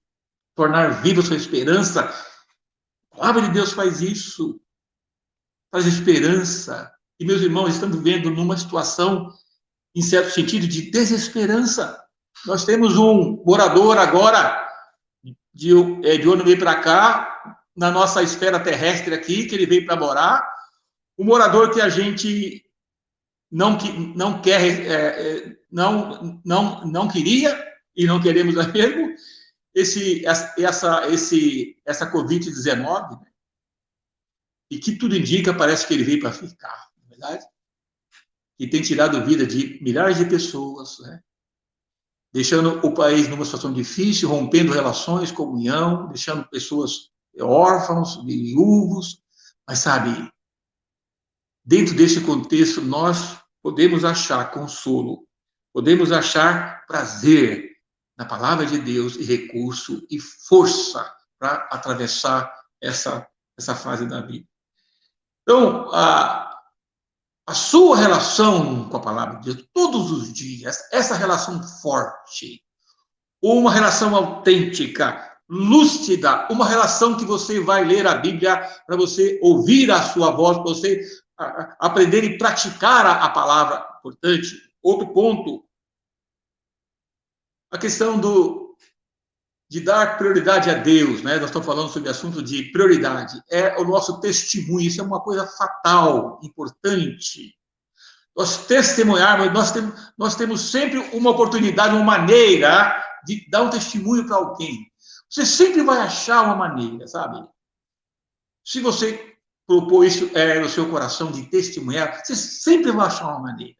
tornar 0.54 1.02
viva 1.02 1.20
sua 1.20 1.36
esperança. 1.36 2.02
A 3.12 3.16
palavra 3.16 3.42
de 3.42 3.50
Deus 3.50 3.72
faz 3.72 4.00
isso, 4.00 4.60
faz 5.70 5.86
esperança. 5.86 6.90
E, 7.18 7.26
meus 7.26 7.42
irmãos, 7.42 7.74
estamos 7.74 7.96
vivendo 7.96 8.30
numa 8.30 8.56
situação, 8.56 9.30
em 9.94 10.02
certo 10.02 10.30
sentido, 10.30 10.66
de 10.66 10.90
desesperança. 10.90 12.03
Nós 12.46 12.64
temos 12.64 12.96
um 12.96 13.42
morador 13.44 13.96
agora 13.96 14.68
de, 15.52 15.70
é, 16.04 16.18
de 16.18 16.28
onde 16.28 16.44
veio 16.44 16.58
para 16.58 16.80
cá, 16.80 17.58
na 17.76 17.90
nossa 17.90 18.22
esfera 18.22 18.62
terrestre 18.62 19.14
aqui, 19.14 19.46
que 19.46 19.54
ele 19.54 19.66
veio 19.66 19.86
para 19.86 19.96
morar, 19.96 20.54
o 21.16 21.24
morador 21.24 21.72
que 21.72 21.80
a 21.80 21.88
gente 21.88 22.64
não, 23.50 23.78
não 24.14 24.42
quer, 24.42 24.60
é, 24.60 24.92
é, 24.92 25.56
não, 25.70 26.40
não, 26.44 26.84
não 26.86 27.08
queria 27.08 27.72
e 27.96 28.06
não 28.06 28.20
queremos 28.20 28.54
mesmo, 28.72 29.14
esse, 29.74 30.24
essa, 30.26 31.08
esse, 31.08 31.76
essa 31.84 32.10
Covid-19, 32.10 33.20
né? 33.20 33.26
e 34.70 34.78
que 34.78 34.96
tudo 34.96 35.16
indica, 35.16 35.54
parece 35.54 35.86
que 35.86 35.94
ele 35.94 36.04
veio 36.04 36.20
para 36.20 36.32
ficar, 36.32 36.88
não 36.96 37.06
é 37.06 37.08
verdade? 37.08 37.44
E 38.58 38.68
tem 38.68 38.82
tirado 38.82 39.24
vida 39.24 39.44
de 39.46 39.82
milhares 39.82 40.16
de 40.16 40.26
pessoas, 40.26 40.98
né? 41.00 41.20
Deixando 42.34 42.84
o 42.84 42.92
país 42.92 43.28
numa 43.28 43.44
situação 43.44 43.72
difícil, 43.72 44.28
rompendo 44.28 44.72
relações, 44.72 45.30
comunhão, 45.30 46.08
deixando 46.08 46.44
pessoas 46.48 47.10
órfãos, 47.40 48.16
viúvos, 48.24 49.22
mas 49.66 49.78
sabe, 49.78 50.28
dentro 51.64 51.94
desse 51.94 52.20
contexto, 52.22 52.80
nós 52.80 53.38
podemos 53.62 54.04
achar 54.04 54.50
consolo, 54.50 55.24
podemos 55.72 56.10
achar 56.10 56.84
prazer 56.88 57.70
na 58.18 58.24
palavra 58.24 58.66
de 58.66 58.78
Deus 58.78 59.14
e 59.14 59.22
recurso 59.22 60.04
e 60.10 60.18
força 60.18 61.08
para 61.38 61.68
atravessar 61.70 62.52
essa, 62.82 63.24
essa 63.56 63.76
fase 63.76 64.06
da 64.06 64.20
vida. 64.20 64.46
Então, 65.42 65.88
a, 65.92 66.53
a 67.46 67.54
sua 67.54 67.96
relação 67.96 68.88
com 68.88 68.96
a 68.96 69.00
palavra 69.00 69.40
de 69.40 69.52
Deus 69.52 69.68
todos 69.72 70.10
os 70.10 70.32
dias, 70.32 70.78
essa 70.90 71.14
relação 71.14 71.62
forte, 71.62 72.62
uma 73.42 73.70
relação 73.70 74.16
autêntica, 74.16 75.38
lúcida, 75.48 76.48
uma 76.50 76.66
relação 76.66 77.16
que 77.16 77.24
você 77.24 77.60
vai 77.60 77.84
ler 77.84 78.06
a 78.06 78.14
Bíblia 78.14 78.56
para 78.86 78.96
você 78.96 79.38
ouvir 79.42 79.90
a 79.90 80.02
sua 80.02 80.30
voz, 80.30 80.56
para 80.56 80.64
você 80.64 81.04
aprender 81.78 82.24
e 82.24 82.38
praticar 82.38 83.06
a, 83.06 83.28
palavra. 83.28 83.86
Importante. 83.98 84.62
Outro 84.82 85.08
ponto, 85.12 85.64
a 87.70 87.78
questão 87.78 88.18
do 88.18 88.63
de 89.74 89.80
dar 89.80 90.16
prioridade 90.16 90.70
a 90.70 90.74
Deus, 90.74 91.20
né? 91.24 91.34
Nós 91.34 91.46
estamos 91.46 91.66
falando 91.66 91.90
sobre 91.90 92.08
assunto 92.08 92.40
de 92.40 92.70
prioridade. 92.70 93.42
É 93.50 93.76
o 93.76 93.84
nosso 93.84 94.20
testemunho, 94.20 94.86
isso 94.86 95.00
é 95.00 95.04
uma 95.04 95.20
coisa 95.20 95.44
fatal, 95.48 96.38
importante. 96.44 97.52
Nós 98.36 98.68
testemunharmos, 98.68 99.52
nós 99.52 99.72
temos, 99.72 100.12
nós 100.16 100.36
temos 100.36 100.60
sempre 100.60 100.98
uma 101.12 101.30
oportunidade, 101.30 101.92
uma 101.92 102.04
maneira 102.04 103.02
de 103.26 103.50
dar 103.50 103.62
um 103.62 103.70
testemunho 103.70 104.24
para 104.24 104.36
alguém. 104.36 104.86
Você 105.28 105.44
sempre 105.44 105.82
vai 105.82 105.98
achar 105.98 106.44
uma 106.44 106.54
maneira, 106.54 107.08
sabe? 107.08 107.44
Se 108.64 108.78
você 108.78 109.34
propor 109.66 110.04
isso 110.04 110.30
é, 110.38 110.60
no 110.60 110.68
seu 110.68 110.88
coração 110.88 111.32
de 111.32 111.46
testemunhar, 111.46 112.24
você 112.24 112.36
sempre 112.36 112.92
vai 112.92 113.08
achar 113.08 113.26
uma 113.26 113.40
maneira. 113.40 113.74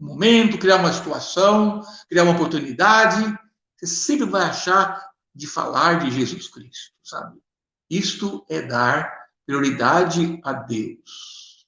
Um 0.00 0.06
momento, 0.06 0.58
criar 0.58 0.78
uma 0.78 0.92
situação, 0.92 1.80
criar 2.08 2.24
uma 2.24 2.32
oportunidade, 2.32 3.38
você 3.86 3.94
sempre 3.94 4.26
vai 4.26 4.42
achar 4.42 5.02
de 5.34 5.46
falar 5.46 6.00
de 6.00 6.10
Jesus 6.10 6.48
Cristo, 6.48 6.92
sabe? 7.02 7.38
Isto 7.90 8.44
é 8.48 8.62
dar 8.62 9.26
prioridade 9.46 10.40
a 10.42 10.52
Deus. 10.52 11.66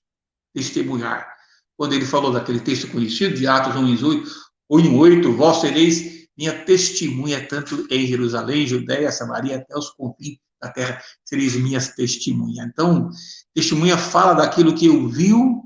Testemunhar. 0.55 1.37
Quando 1.77 1.93
ele 1.93 2.05
falou 2.05 2.33
daquele 2.33 2.61
texto 2.61 2.91
conhecido 2.91 3.37
de 3.37 3.47
Atos 3.47 3.77
1, 3.77 4.99
8, 4.99 5.33
vós 5.33 5.61
sereis 5.61 6.29
minha 6.37 6.65
testemunha 6.65 7.47
tanto 7.47 7.87
em 7.91 8.07
Jerusalém, 8.07 8.67
Judéia, 8.67 9.13
Samaria, 9.13 9.57
até 9.57 9.77
os 9.77 9.91
confins 9.91 10.39
da 10.61 10.71
terra, 10.71 11.03
sereis 11.25 11.55
minhas 11.57 11.95
testemunhas. 11.95 12.67
Então, 12.67 13.11
testemunha 13.55 13.97
fala 13.97 14.35
daquilo 14.35 14.75
que 14.75 14.89
ouviu 14.89 15.63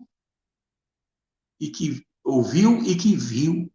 e 1.61 1.71
que 1.71 2.05
ouviu 2.25 2.83
e 2.83 2.95
que 2.95 3.17
viu. 3.17 3.73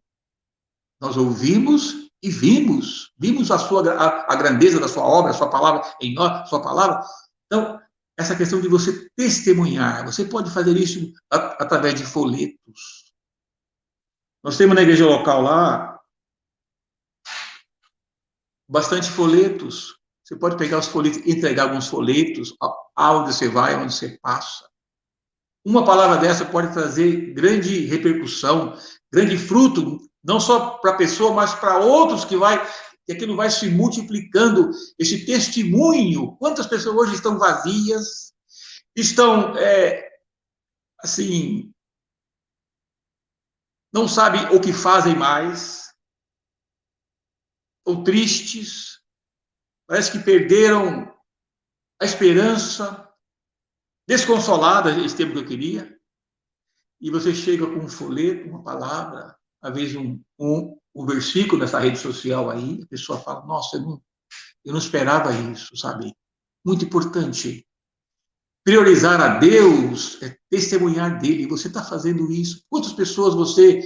Nós 1.00 1.16
ouvimos 1.16 2.07
e 2.22 2.30
vimos, 2.30 3.12
vimos 3.18 3.50
a 3.50 3.58
sua 3.58 3.92
a, 3.92 4.32
a, 4.32 4.36
grandeza 4.36 4.80
da 4.80 4.88
sua 4.88 5.04
obra, 5.04 5.30
a 5.30 5.34
sua 5.34 5.48
palavra 5.48 5.82
em 6.00 6.14
nós, 6.14 6.48
sua 6.48 6.60
palavra. 6.60 7.00
Então, 7.46 7.80
essa 8.18 8.34
questão 8.34 8.60
de 8.60 8.68
você 8.68 9.08
testemunhar, 9.16 10.04
você 10.04 10.24
pode 10.24 10.50
fazer 10.50 10.76
isso 10.76 11.12
através 11.30 11.94
de 11.94 12.04
folhetos. 12.04 13.12
Nós 14.42 14.56
temos 14.56 14.74
na 14.74 14.82
igreja 14.82 15.06
local 15.06 15.42
lá 15.42 16.00
bastante 18.68 19.10
folhetos. 19.10 19.96
Você 20.24 20.36
pode 20.36 20.56
pegar 20.56 20.78
os 20.78 20.88
folhetos, 20.88 21.24
entregar 21.24 21.64
alguns 21.64 21.88
folhetos 21.88 22.54
aonde 22.94 23.32
você 23.32 23.48
vai, 23.48 23.74
aonde 23.74 23.94
você 23.94 24.18
passa. 24.20 24.68
Uma 25.64 25.84
palavra 25.84 26.18
dessa 26.18 26.44
pode 26.44 26.72
trazer 26.72 27.32
grande 27.32 27.86
repercussão, 27.86 28.76
grande 29.12 29.38
fruto 29.38 29.98
não 30.28 30.38
só 30.38 30.76
para 30.76 30.90
a 30.90 30.96
pessoa, 30.96 31.32
mas 31.32 31.54
para 31.54 31.78
outros 31.78 32.22
que 32.22 32.36
vai 32.36 32.62
que 33.06 33.12
aquilo 33.12 33.34
vai 33.34 33.50
se 33.50 33.70
multiplicando, 33.70 34.70
esse 34.98 35.24
testemunho. 35.24 36.36
Quantas 36.36 36.66
pessoas 36.66 36.94
hoje 36.94 37.14
estão 37.14 37.38
vazias, 37.38 38.34
estão, 38.94 39.56
é, 39.56 40.06
assim, 41.02 41.72
não 43.90 44.06
sabem 44.06 44.54
o 44.54 44.60
que 44.60 44.74
fazem 44.74 45.16
mais, 45.16 45.90
ou 47.86 48.04
tristes, 48.04 49.00
parece 49.86 50.12
que 50.12 50.18
perderam 50.18 51.10
a 51.98 52.04
esperança, 52.04 53.10
desconsolada, 54.06 54.90
esse 55.02 55.16
tempo 55.16 55.32
que 55.32 55.38
eu 55.38 55.46
queria, 55.46 55.98
e 57.00 57.10
você 57.10 57.34
chega 57.34 57.64
com 57.64 57.86
um 57.86 57.88
folheto, 57.88 58.50
uma 58.50 58.62
palavra, 58.62 59.37
às 59.60 59.74
vezes, 59.74 59.96
um, 59.96 60.20
um, 60.38 60.76
um 60.94 61.06
versículo 61.06 61.60
nessa 61.60 61.78
rede 61.78 61.98
social 61.98 62.50
aí, 62.50 62.80
a 62.82 62.86
pessoa 62.86 63.18
fala, 63.20 63.44
nossa, 63.46 63.76
eu 63.76 63.82
não, 63.82 64.02
eu 64.64 64.72
não 64.72 64.78
esperava 64.78 65.32
isso, 65.32 65.76
sabe? 65.76 66.14
Muito 66.64 66.84
importante. 66.84 67.66
Priorizar 68.64 69.20
a 69.20 69.38
Deus 69.38 70.22
é 70.22 70.36
testemunhar 70.50 71.18
dele. 71.18 71.46
Você 71.46 71.68
está 71.68 71.82
fazendo 71.82 72.30
isso. 72.30 72.62
Quantas 72.68 72.92
pessoas 72.92 73.34
você. 73.34 73.80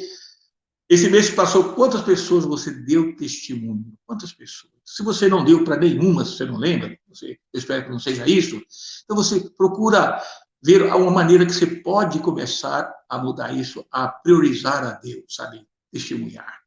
Esse 0.89 1.09
mês 1.09 1.31
que 1.31 1.37
passou, 1.37 1.75
quantas 1.75 2.03
pessoas 2.03 2.45
você 2.45 2.71
deu 2.71 3.17
testemunho? 3.17 3.95
Quantas 4.05 4.33
pessoas? 4.33 4.73
Se 4.85 5.03
você 5.03 5.29
não 5.29 5.45
deu 5.45 5.65
para 5.65 5.77
nenhuma, 5.77 6.25
se 6.25 6.37
você 6.37 6.45
não 6.45 6.57
lembra, 6.57 6.99
você, 7.09 7.39
eu 7.53 7.59
espero 7.59 7.85
que 7.85 7.91
não 7.91 7.99
seja 7.99 8.29
isso, 8.29 8.61
então 9.05 9.17
você 9.17 9.41
procura 9.57 10.21
ver 10.63 10.83
uma 10.83 11.11
maneira 11.11 11.45
que 11.45 11.53
você 11.53 11.67
pode 11.67 12.21
começar 12.21 12.93
a 13.09 13.19
mudar 13.19 13.53
isso, 13.53 13.85
a 13.91 14.09
priorizar 14.09 14.85
a 14.85 14.93
Deus, 14.93 15.25
sabe? 15.29 15.67
Testemunhar. 15.91 16.63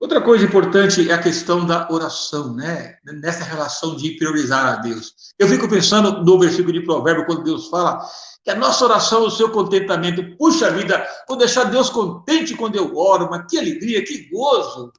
Outra 0.00 0.20
coisa 0.20 0.44
importante 0.44 1.10
é 1.10 1.12
a 1.12 1.20
questão 1.20 1.66
da 1.66 1.90
oração, 1.90 2.54
né? 2.54 2.98
Nessa 3.04 3.42
relação 3.42 3.96
de 3.96 4.12
priorizar 4.12 4.64
a 4.64 4.76
Deus. 4.76 5.12
Eu 5.36 5.48
fico 5.48 5.68
pensando 5.68 6.24
no 6.24 6.38
versículo 6.38 6.72
de 6.72 6.84
Provérbio, 6.84 7.26
quando 7.26 7.42
Deus 7.42 7.66
fala 7.66 8.00
que 8.44 8.50
a 8.50 8.54
nossa 8.54 8.84
oração, 8.84 9.26
o 9.26 9.30
seu 9.30 9.50
contentamento, 9.50 10.36
puxa 10.36 10.70
vida, 10.70 11.04
vou 11.26 11.36
deixar 11.36 11.64
Deus 11.64 11.90
contente 11.90 12.54
quando 12.54 12.76
eu 12.76 12.96
oro, 12.96 13.28
mas 13.28 13.44
que 13.50 13.58
alegria, 13.58 14.04
que 14.04 14.30
gozo. 14.30 14.92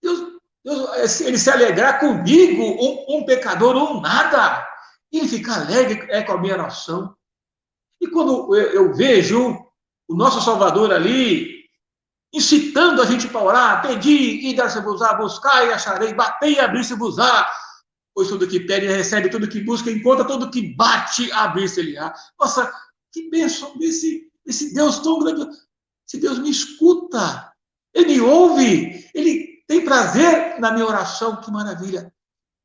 Deus, 0.00 0.20
Deus 0.64 1.20
ele 1.22 1.36
se 1.36 1.50
alegrar 1.50 1.98
comigo, 1.98 2.62
um, 2.62 3.18
um 3.18 3.26
pecador, 3.26 3.74
um 3.74 4.00
nada. 4.00 4.64
Ele 5.18 5.28
ficar 5.28 5.60
alegre 5.60 6.06
é 6.10 6.22
com 6.22 6.32
a 6.32 6.40
minha 6.40 6.54
oração. 6.54 7.14
E 8.00 8.08
quando 8.08 8.54
eu, 8.56 8.72
eu 8.72 8.94
vejo 8.94 9.64
o 10.08 10.14
nosso 10.14 10.40
Salvador 10.40 10.92
ali, 10.92 11.64
incitando 12.32 13.00
a 13.00 13.06
gente 13.06 13.28
para 13.28 13.42
orar, 13.42 13.82
pedir 13.82 14.44
e 14.44 14.54
dar-se-vos-á, 14.56 15.14
buscar 15.14 15.66
e 15.66 15.72
acharei, 15.72 16.12
bater 16.12 16.50
e 16.50 16.60
abrir-se-vos-á, 16.60 17.48
pois 18.12 18.28
tudo 18.28 18.48
que 18.48 18.60
pede 18.60 18.86
recebe, 18.86 19.30
tudo 19.30 19.48
que 19.48 19.60
busca 19.60 19.90
encontra, 19.90 20.24
tudo 20.24 20.50
que 20.50 20.74
bate 20.74 21.30
abrir-se-lhe-á. 21.32 22.12
Nossa, 22.38 22.72
que 23.12 23.30
bênção 23.30 23.78
desse, 23.78 24.30
esse 24.44 24.74
Deus 24.74 24.98
tão 24.98 25.20
grande. 25.20 25.46
Esse 26.06 26.20
Deus 26.20 26.38
me 26.38 26.50
escuta, 26.50 27.52
ele 27.94 28.14
me 28.14 28.20
ouve, 28.20 29.10
ele 29.14 29.64
tem 29.66 29.84
prazer 29.84 30.60
na 30.60 30.72
minha 30.72 30.86
oração, 30.86 31.40
que 31.40 31.50
maravilha. 31.50 32.12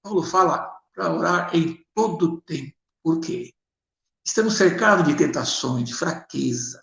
Paulo 0.03 0.23
fala 0.23 0.78
para 0.99 1.13
orar 1.13 1.55
em 1.55 1.81
todo 1.95 2.41
tempo. 2.41 2.75
Por 3.01 3.21
quê? 3.21 3.53
Estamos 4.25 4.55
cercados 4.55 5.07
de 5.07 5.15
tentações, 5.15 5.85
de 5.85 5.95
fraqueza, 5.95 6.81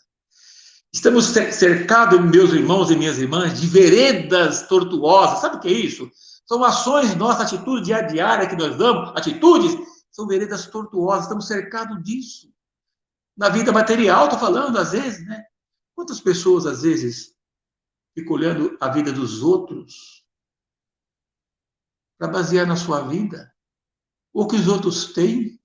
Estamos 0.94 1.26
cercados, 1.26 2.18
meus 2.18 2.54
irmãos 2.54 2.90
e 2.90 2.96
minhas 2.96 3.18
irmãs, 3.18 3.60
de 3.60 3.66
veredas 3.66 4.66
tortuosas. 4.66 5.40
Sabe 5.40 5.56
o 5.56 5.60
que 5.60 5.68
é 5.68 5.72
isso? 5.72 6.10
São 6.46 6.64
ações 6.64 7.14
nossas, 7.14 7.52
atitudes 7.52 7.86
diárias 7.86 8.48
que 8.48 8.56
nós 8.56 8.78
damos, 8.78 9.10
atitudes, 9.10 9.76
são 10.10 10.26
veredas 10.26 10.66
tortuosas. 10.68 11.24
Estamos 11.24 11.46
cercados 11.46 12.02
disso. 12.02 12.50
Na 13.36 13.50
vida 13.50 13.72
material, 13.72 14.24
estou 14.24 14.38
falando, 14.38 14.78
às 14.78 14.92
vezes, 14.92 15.26
né? 15.26 15.44
Quantas 15.94 16.18
pessoas, 16.18 16.64
às 16.64 16.80
vezes, 16.80 17.34
ficam 18.14 18.32
olhando 18.32 18.74
a 18.80 18.88
vida 18.88 19.12
dos 19.12 19.42
outros 19.42 20.24
para 22.18 22.28
basear 22.28 22.66
na 22.66 22.76
sua 22.76 23.02
vida? 23.02 23.54
O 24.36 24.46
que 24.46 24.54
os 24.54 24.68
outros 24.68 25.14
têm? 25.14 25.58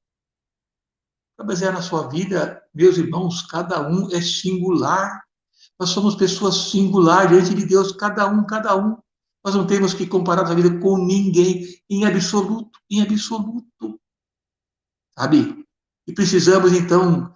Para 1.35 1.45
basear 1.45 1.73
na 1.73 1.81
sua 1.81 2.07
vida, 2.07 2.63
meus 2.73 2.97
irmãos, 2.97 3.41
cada 3.41 3.85
um 3.85 4.09
é 4.13 4.21
singular. 4.21 5.21
Nós 5.77 5.89
somos 5.89 6.15
pessoas 6.15 6.55
singulares 6.71 7.31
diante 7.31 7.53
de 7.53 7.65
Deus, 7.65 7.91
cada 7.91 8.25
um, 8.27 8.45
cada 8.45 8.77
um. 8.77 8.97
Nós 9.43 9.55
não 9.55 9.67
temos 9.67 9.93
que 9.93 10.07
comparar 10.07 10.49
a 10.49 10.53
vida 10.53 10.79
com 10.79 10.97
ninguém, 10.97 11.65
em 11.89 12.05
absoluto, 12.05 12.79
em 12.89 13.01
absoluto. 13.01 13.99
Sabe? 15.19 15.65
E 16.07 16.13
precisamos, 16.13 16.71
então, 16.71 17.35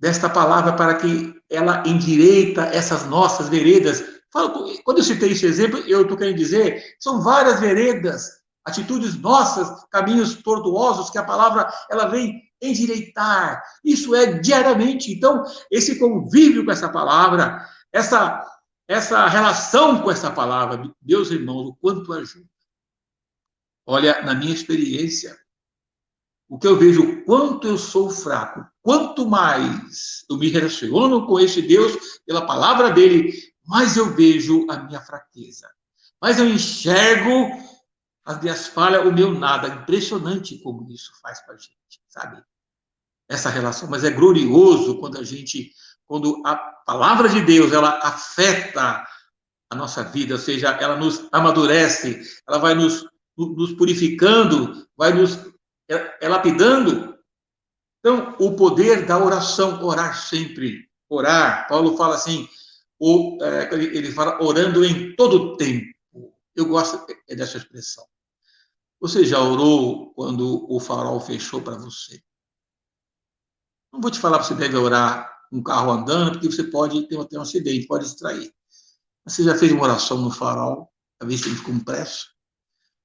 desta 0.00 0.28
palavra 0.28 0.72
para 0.72 0.96
que 0.96 1.40
ela 1.48 1.84
endireita 1.86 2.62
essas 2.62 3.06
nossas 3.06 3.48
veredas. 3.48 4.02
Quando 4.82 4.98
eu 4.98 5.04
citei 5.04 5.30
esse 5.30 5.46
exemplo, 5.46 5.78
eu 5.86 6.02
estou 6.02 6.16
querendo 6.16 6.36
dizer, 6.36 6.96
são 6.98 7.22
várias 7.22 7.60
veredas, 7.60 8.37
atitudes 8.68 9.16
nossas, 9.16 9.84
caminhos 9.90 10.36
tortuosos 10.36 11.10
que 11.10 11.18
a 11.18 11.24
palavra 11.24 11.72
ela 11.90 12.06
vem 12.06 12.42
endireitar. 12.60 13.62
Isso 13.84 14.14
é 14.14 14.38
diariamente. 14.38 15.12
Então, 15.12 15.44
esse 15.70 15.98
convívio 15.98 16.64
com 16.64 16.70
essa 16.70 16.88
palavra, 16.88 17.66
essa, 17.92 18.44
essa 18.86 19.26
relação 19.26 20.00
com 20.00 20.10
essa 20.10 20.30
palavra, 20.30 20.92
Deus, 21.00 21.30
irmãos, 21.30 21.68
o 21.68 21.74
quanto 21.76 22.12
ajuda. 22.12 22.48
Olha, 23.86 24.22
na 24.22 24.34
minha 24.34 24.52
experiência, 24.52 25.36
o 26.48 26.58
que 26.58 26.66
eu 26.66 26.76
vejo, 26.76 27.02
o 27.02 27.24
quanto 27.24 27.66
eu 27.66 27.78
sou 27.78 28.10
fraco, 28.10 28.64
quanto 28.82 29.26
mais 29.26 30.24
eu 30.30 30.36
me 30.36 30.48
relaciono 30.48 31.26
com 31.26 31.38
esse 31.38 31.62
Deus, 31.62 32.20
pela 32.26 32.46
palavra 32.46 32.90
dele, 32.90 33.32
mais 33.66 33.96
eu 33.96 34.14
vejo 34.14 34.66
a 34.68 34.78
minha 34.78 35.00
fraqueza. 35.00 35.68
Mais 36.20 36.38
eu 36.38 36.48
enxergo 36.48 37.50
as 38.28 38.42
minhas 38.42 38.66
falhas, 38.66 39.06
o 39.06 39.12
meu 39.12 39.32
nada. 39.32 39.68
Impressionante 39.68 40.58
como 40.58 40.86
isso 40.90 41.10
faz 41.22 41.40
para 41.40 41.54
a 41.54 41.56
gente, 41.56 42.02
sabe? 42.08 42.44
Essa 43.26 43.48
relação. 43.48 43.88
Mas 43.88 44.04
é 44.04 44.10
glorioso 44.10 44.98
quando 45.00 45.16
a 45.16 45.24
gente, 45.24 45.72
quando 46.06 46.42
a 46.44 46.54
palavra 46.54 47.30
de 47.30 47.40
Deus, 47.40 47.72
ela 47.72 47.98
afeta 48.02 49.02
a 49.70 49.74
nossa 49.74 50.04
vida, 50.04 50.34
ou 50.34 50.40
seja, 50.40 50.68
ela 50.72 50.96
nos 50.96 51.26
amadurece, 51.32 52.22
ela 52.46 52.58
vai 52.58 52.74
nos, 52.74 53.06
nos 53.34 53.72
purificando, 53.72 54.86
vai 54.94 55.14
nos 55.14 55.38
é, 55.90 56.18
é 56.20 56.28
lapidando. 56.28 57.18
Então, 58.00 58.36
o 58.38 58.54
poder 58.54 59.06
da 59.06 59.18
oração, 59.18 59.82
orar 59.82 60.14
sempre, 60.14 60.86
orar. 61.08 61.66
Paulo 61.66 61.96
fala 61.96 62.16
assim, 62.16 62.46
o, 63.00 63.38
é, 63.42 63.74
ele 63.74 64.12
fala 64.12 64.42
orando 64.42 64.84
em 64.84 65.16
todo 65.16 65.56
tempo. 65.56 65.96
Eu 66.54 66.66
gosto 66.66 67.06
dessa 67.26 67.56
expressão. 67.56 68.04
Você 69.00 69.24
já 69.24 69.40
orou 69.40 70.12
quando 70.14 70.66
o 70.68 70.80
farol 70.80 71.20
fechou 71.20 71.62
para 71.62 71.76
você? 71.76 72.20
Não 73.92 74.00
vou 74.00 74.10
te 74.10 74.18
falar 74.18 74.40
que 74.40 74.46
você 74.46 74.54
deve 74.56 74.76
orar 74.76 75.32
um 75.52 75.62
carro 75.62 75.92
andando, 75.92 76.32
porque 76.32 76.50
você 76.50 76.64
pode 76.64 77.06
ter 77.06 77.18
até 77.18 77.38
um 77.38 77.42
acidente, 77.42 77.86
pode 77.86 78.04
distrair. 78.04 78.52
Mas 79.24 79.34
você 79.34 79.44
já 79.44 79.56
fez 79.56 79.70
uma 79.70 79.84
oração 79.84 80.18
no 80.18 80.32
farol, 80.32 80.92
para 81.16 81.28
ver 81.28 81.38
se 81.38 81.48
ele 81.48 81.56
ficou 81.56 81.74
com 81.74 81.80
pressa? 81.80 82.26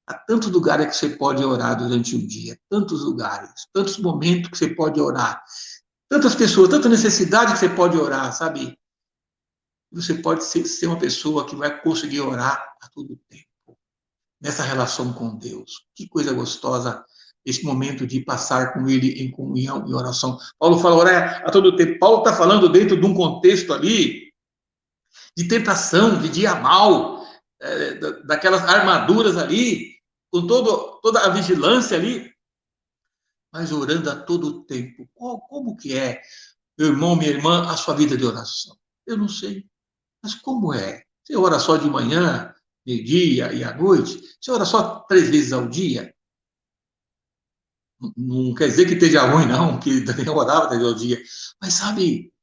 Há 0.08 0.16
tantos 0.16 0.50
lugares 0.50 0.88
que 0.88 0.96
você 0.96 1.16
pode 1.16 1.44
orar 1.44 1.78
durante 1.78 2.16
o 2.16 2.28
dia, 2.28 2.60
tantos 2.70 3.04
lugares, 3.04 3.68
tantos 3.72 3.98
momentos 4.00 4.50
que 4.50 4.58
você 4.58 4.74
pode 4.74 5.00
orar, 5.00 5.42
tantas 6.10 6.36
pessoas, 6.36 6.70
tanta 6.70 6.90
necessidade 6.90 7.54
que 7.54 7.60
você 7.60 7.70
pode 7.70 7.98
orar, 7.98 8.34
sabe? 8.34 8.78
Você 9.92 10.16
pode 10.16 10.44
ser, 10.44 10.66
ser 10.66 10.88
uma 10.88 11.00
pessoa 11.00 11.46
que 11.46 11.56
vai 11.56 11.82
conseguir 11.82 12.20
orar 12.20 12.76
a 12.82 12.90
todo 12.90 13.16
tempo 13.30 13.53
nessa 14.44 14.62
relação 14.62 15.14
com 15.14 15.38
Deus. 15.38 15.86
Que 15.96 16.08
coisa 16.08 16.34
gostosa 16.34 17.04
esse 17.46 17.64
momento 17.64 18.06
de 18.06 18.20
passar 18.20 18.74
com 18.74 18.90
Ele 18.90 19.24
em 19.24 19.32
comunhão 19.32 19.88
e 19.88 19.94
oração. 19.94 20.38
Paulo 20.60 20.78
fala, 20.80 20.96
orar 20.98 21.44
a 21.46 21.50
todo 21.50 21.76
tempo. 21.78 21.98
Paulo 21.98 22.20
está 22.20 22.34
falando 22.34 22.70
dentro 22.70 23.00
de 23.00 23.06
um 23.06 23.14
contexto 23.14 23.74
ali 23.74 24.32
de 25.36 25.48
tentação, 25.48 26.20
de 26.22 26.30
dia 26.30 26.56
mal, 26.56 27.26
é, 27.62 27.96
daquelas 28.26 28.64
armaduras 28.64 29.38
ali, 29.38 29.94
com 30.32 30.46
todo, 30.46 31.00
toda 31.02 31.22
a 31.22 31.30
vigilância 31.30 31.98
ali, 31.98 32.32
mas 33.52 33.72
orando 33.72 34.10
a 34.10 34.16
todo 34.16 34.64
tempo. 34.66 35.08
Como, 35.14 35.40
como 35.42 35.78
que 35.78 35.98
é, 35.98 36.22
meu 36.78 36.90
irmão, 36.90 37.16
minha 37.16 37.32
irmã, 37.32 37.70
a 37.70 37.78
sua 37.78 37.96
vida 37.96 38.18
de 38.18 38.26
oração? 38.26 38.76
Eu 39.06 39.18
não 39.18 39.28
sei. 39.28 39.66
Mas 40.22 40.36
como 40.36 40.74
é? 40.74 41.04
Você 41.24 41.36
ora 41.36 41.60
só 41.60 41.78
de 41.78 41.90
manhã, 41.90 42.53
meio-dia 42.86 43.54
e 43.54 43.64
à 43.64 43.76
noite, 43.76 44.22
você 44.40 44.52
ora 44.52 44.66
só 44.66 45.00
três 45.08 45.30
vezes 45.30 45.54
ao 45.54 45.68
dia. 45.68 46.14
Não 48.18 48.54
quer 48.54 48.68
dizer 48.68 48.86
que 48.86 48.94
esteja 48.94 49.26
ruim, 49.26 49.46
não, 49.46 49.80
que 49.80 50.02
também 50.06 50.28
orava 50.28 50.68
três 50.68 50.82
vezes 50.82 50.94
ao 50.94 51.00
dia. 51.00 51.24
Mas 51.62 51.74
sabe, 51.74 52.34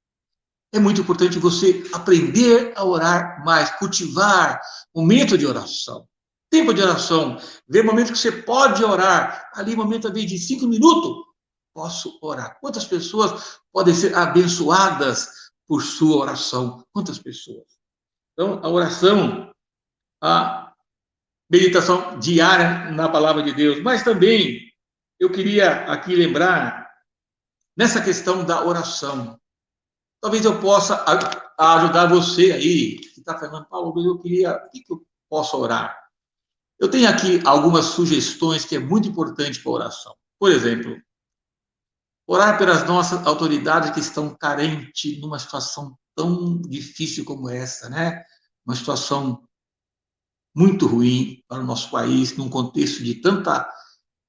é 0.72 0.78
muito 0.78 1.00
importante 1.00 1.38
você 1.38 1.84
aprender 1.92 2.72
a 2.76 2.84
orar 2.84 3.44
mais, 3.44 3.70
cultivar 3.78 4.60
momento 4.94 5.36
de 5.36 5.46
oração. 5.46 6.06
Tempo 6.50 6.74
de 6.74 6.82
oração, 6.82 7.38
ver 7.68 7.84
momentos 7.84 8.10
que 8.12 8.18
você 8.18 8.32
pode 8.42 8.82
orar. 8.82 9.50
Ali, 9.54 9.76
momento 9.76 10.08
a 10.08 10.10
de 10.10 10.38
cinco 10.38 10.66
minutos, 10.66 11.24
posso 11.72 12.18
orar. 12.20 12.58
Quantas 12.60 12.84
pessoas 12.84 13.60
podem 13.72 13.94
ser 13.94 14.14
abençoadas 14.16 15.28
por 15.68 15.82
sua 15.82 16.16
oração? 16.16 16.84
Quantas 16.92 17.18
pessoas? 17.18 17.66
Então, 18.32 18.60
a 18.64 18.68
oração 18.68 19.52
a 20.20 20.72
meditação 21.50 22.18
diária 22.18 22.90
na 22.92 23.08
palavra 23.08 23.42
de 23.42 23.52
Deus, 23.52 23.82
mas 23.82 24.02
também 24.02 24.70
eu 25.18 25.30
queria 25.30 25.84
aqui 25.86 26.14
lembrar 26.14 26.88
nessa 27.76 28.00
questão 28.00 28.44
da 28.44 28.64
oração. 28.64 29.38
Talvez 30.20 30.44
eu 30.44 30.60
possa 30.60 31.04
ajudar 31.58 32.06
você 32.06 32.52
aí, 32.52 32.98
que 32.98 33.20
está 33.20 33.38
falando, 33.38 33.66
Paulo, 33.66 33.98
eu 34.04 34.18
queria, 34.18 34.54
o 34.54 34.70
que, 34.70 34.80
que 34.80 34.92
eu 34.92 35.04
posso 35.28 35.56
orar? 35.56 35.98
Eu 36.78 36.90
tenho 36.90 37.08
aqui 37.08 37.42
algumas 37.44 37.86
sugestões 37.86 38.64
que 38.64 38.76
é 38.76 38.78
muito 38.78 39.08
importante 39.08 39.60
para 39.60 39.70
a 39.70 39.74
oração. 39.74 40.14
Por 40.38 40.50
exemplo, 40.50 40.96
orar 42.26 42.56
pelas 42.56 42.86
nossas 42.86 43.26
autoridades 43.26 43.90
que 43.90 44.00
estão 44.00 44.34
carentes 44.34 45.20
numa 45.20 45.38
situação 45.38 45.98
tão 46.14 46.60
difícil 46.62 47.24
como 47.24 47.50
essa, 47.50 47.90
né? 47.90 48.24
Uma 48.64 48.74
situação 48.74 49.46
muito 50.54 50.86
ruim 50.86 51.42
para 51.48 51.60
o 51.60 51.66
nosso 51.66 51.90
país, 51.90 52.36
num 52.36 52.48
contexto 52.48 53.02
de 53.02 53.16
tanta, 53.16 53.68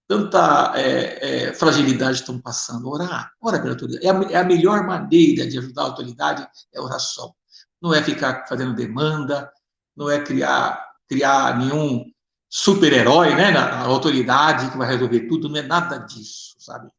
tanta 0.08 0.74
é, 0.76 1.48
é, 1.48 1.54
fragilidade 1.54 2.20
estão 2.20 2.40
passando. 2.40 2.90
Orar, 2.90 3.32
ora 3.42 3.60
pela 3.60 3.74
autoridade. 3.74 4.06
É 4.06 4.10
a, 4.10 4.32
é 4.32 4.38
a 4.38 4.44
melhor 4.44 4.86
maneira 4.86 5.48
de 5.48 5.58
ajudar 5.58 5.84
a 5.84 5.86
autoridade 5.86 6.48
é 6.74 6.80
oração. 6.80 7.34
Não 7.82 7.94
é 7.94 8.04
ficar 8.04 8.46
fazendo 8.48 8.76
demanda, 8.76 9.52
não 9.96 10.10
é 10.10 10.24
criar, 10.24 10.86
criar 11.08 11.58
nenhum 11.58 12.06
super-herói, 12.50 13.34
né, 13.34 13.50
na 13.50 13.80
autoridade 13.86 14.70
que 14.70 14.78
vai 14.78 14.88
resolver 14.88 15.22
tudo, 15.22 15.48
não 15.48 15.58
é 15.58 15.62
nada 15.62 15.98
disso, 15.98 16.56
sabe? 16.60 16.92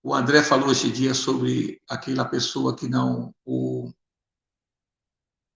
O 0.00 0.14
André 0.14 0.42
falou 0.42 0.70
esse 0.70 0.90
dia 0.90 1.12
sobre 1.12 1.82
aquela 1.88 2.24
pessoa 2.24 2.74
que 2.74 2.88
não, 2.88 3.34
o, 3.44 3.92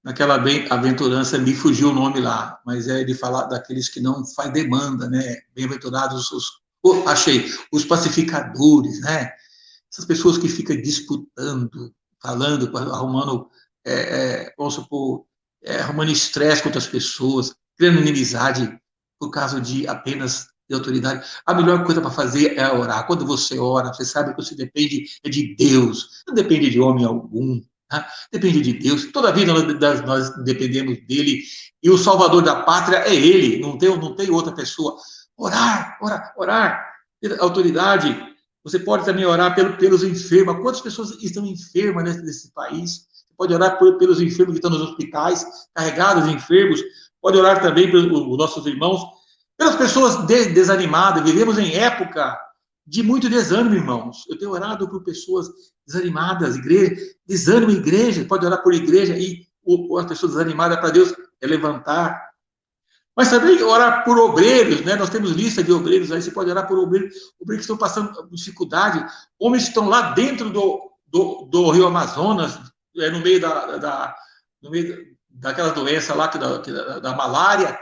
naquela 0.05 0.35
aventurança 0.71 1.38
me 1.38 1.55
fugiu 1.55 1.91
o 1.91 1.95
nome 1.95 2.21
lá, 2.21 2.61
mas 2.67 2.88
é 2.88 3.05
de 3.05 3.15
falar 3.15 3.45
daqueles 3.45 3.88
que 3.88 4.01
não 4.01 4.25
faz 4.27 4.53
demanda, 4.53 5.09
né? 5.09 5.38
Bem-aventurados 5.55 6.31
os, 6.33 6.47
oh, 6.83 7.09
achei, 7.09 7.47
os 7.73 7.85
pacificadores, 7.85 9.01
né? 9.01 9.33
Essas 9.93 10.05
pessoas 10.05 10.38
que 10.38 10.49
ficam 10.49 10.77
disputando, 10.81 11.95
falando, 12.21 12.77
arrumando, 12.77 13.49
é, 13.85 13.93
é, 13.93 14.55
vamos 14.57 14.75
supor, 14.75 15.25
é, 15.62 15.81
arrumando 15.81 16.11
estresse 16.11 16.62
com 16.62 16.69
outras 16.69 16.87
pessoas, 16.87 17.55
criando 17.77 18.01
inimizade 18.01 18.79
por 19.21 19.31
causa 19.31 19.61
de 19.61 19.87
apenas 19.87 20.49
de 20.69 20.75
autoridade. 20.75 21.25
A 21.47 21.55
melhor 21.55 21.85
coisa 21.85 22.01
para 22.01 22.11
fazer 22.11 22.59
é 22.59 22.73
orar. 22.73 23.07
Quando 23.07 23.27
você 23.27 23.59
ora, 23.59 23.93
você 23.93 24.05
sabe 24.05 24.31
que 24.31 24.43
você 24.43 24.55
depende 24.55 25.05
de 25.25 25.55
Deus, 25.55 26.23
não 26.27 26.35
depende 26.35 26.71
de 26.71 26.81
homem 26.81 27.05
algum. 27.05 27.62
Tá? 27.92 28.09
Depende 28.33 28.62
de 28.62 28.72
Deus. 28.72 29.12
Toda 29.12 29.28
a 29.28 29.33
vida 29.33 29.52
nós, 29.52 30.00
nós, 30.00 30.44
dependemos 30.44 30.96
dele. 31.07 31.42
E 31.83 31.90
o 31.90 31.98
salvador 31.98 32.40
da 32.42 32.62
pátria 32.62 32.96
é 33.07 33.14
ele, 33.14 33.61
não 33.61 33.76
tem, 33.76 33.90
não 33.90 34.16
tem 34.16 34.31
outra 34.31 34.50
pessoa. 34.50 34.96
Orar, 35.37 35.98
orar, 36.00 36.33
orar. 36.38 36.92
Autoridade. 37.38 38.16
Você 38.64 38.78
pode 38.78 39.05
também 39.05 39.26
orar 39.26 39.55
pelo, 39.55 39.76
pelos 39.76 40.02
enfermos. 40.02 40.62
Quantas 40.62 40.81
pessoas 40.81 41.11
estão 41.22 41.44
enfermas 41.44 42.05
nesse, 42.05 42.22
nesse 42.22 42.52
país? 42.55 43.07
Você 43.12 43.35
pode 43.37 43.52
orar 43.52 43.78
por, 43.78 43.98
pelos 43.98 44.22
enfermos 44.22 44.55
que 44.55 44.66
estão 44.66 44.70
nos 44.70 44.88
hospitais, 44.88 45.44
carregados 45.74 46.24
de 46.26 46.35
enfermos. 46.35 46.81
Pode 47.20 47.37
orar 47.37 47.61
também 47.61 47.90
pelos 47.90 48.11
nossos 48.38 48.64
irmãos, 48.64 49.02
pelas 49.59 49.76
pessoas 49.76 50.26
desanimadas. 50.26 51.22
Vivemos 51.24 51.59
em 51.59 51.74
época 51.74 52.38
de 52.87 53.03
muito 53.03 53.29
desânimo, 53.29 53.75
irmãos. 53.75 54.25
Eu 54.29 54.38
tenho 54.38 54.51
orado 54.51 54.88
por 54.88 55.03
pessoas 55.03 55.49
desanimadas, 55.87 56.57
igreja, 56.57 56.97
desânimo 57.27 57.71
igreja, 57.71 58.25
pode 58.25 58.45
orar 58.47 58.62
por 58.62 58.75
igreja 58.75 59.16
e 59.16 59.47
ou, 59.64 59.99
as 59.99 60.07
pessoas 60.07 60.33
desanimadas 60.33 60.79
para 60.79 60.90
Deus 60.90 61.14
é 61.40 61.47
levantar. 61.47 62.31
Mas 63.16 63.31
também 63.31 63.62
orar 63.62 64.05
por 64.05 64.18
obreiros, 64.18 64.81
né? 64.83 64.97
Nós 64.97 65.11
temos 65.11 65.33
lista 65.33 65.62
de 65.62 65.71
obreiros 65.71 66.11
aí, 66.11 66.23
você 66.23 66.31
pode 66.31 66.51
orar 66.51 66.66
por 66.66 66.79
obreiros, 66.79 67.14
obreiros 67.38 67.66
que 67.66 67.73
estão 67.73 67.77
passando 67.77 68.29
dificuldade, 68.31 69.05
homens 69.38 69.64
que 69.64 69.68
estão 69.68 69.88
lá 69.88 70.12
dentro 70.12 70.51
do, 70.51 70.90
do, 71.07 71.47
do 71.51 71.71
Rio 71.71 71.87
Amazonas, 71.87 72.59
é, 72.97 73.11
no 73.11 73.21
meio 73.21 73.40
da, 73.40 73.77
da 73.77 74.16
no 74.62 74.71
meio 74.71 75.16
daquela 75.29 75.71
doença 75.71 76.14
lá, 76.14 76.29
que 76.29 76.38
da, 76.38 76.61
que 76.61 76.73
da, 76.73 77.01
da 77.01 77.16
malária, 77.16 77.79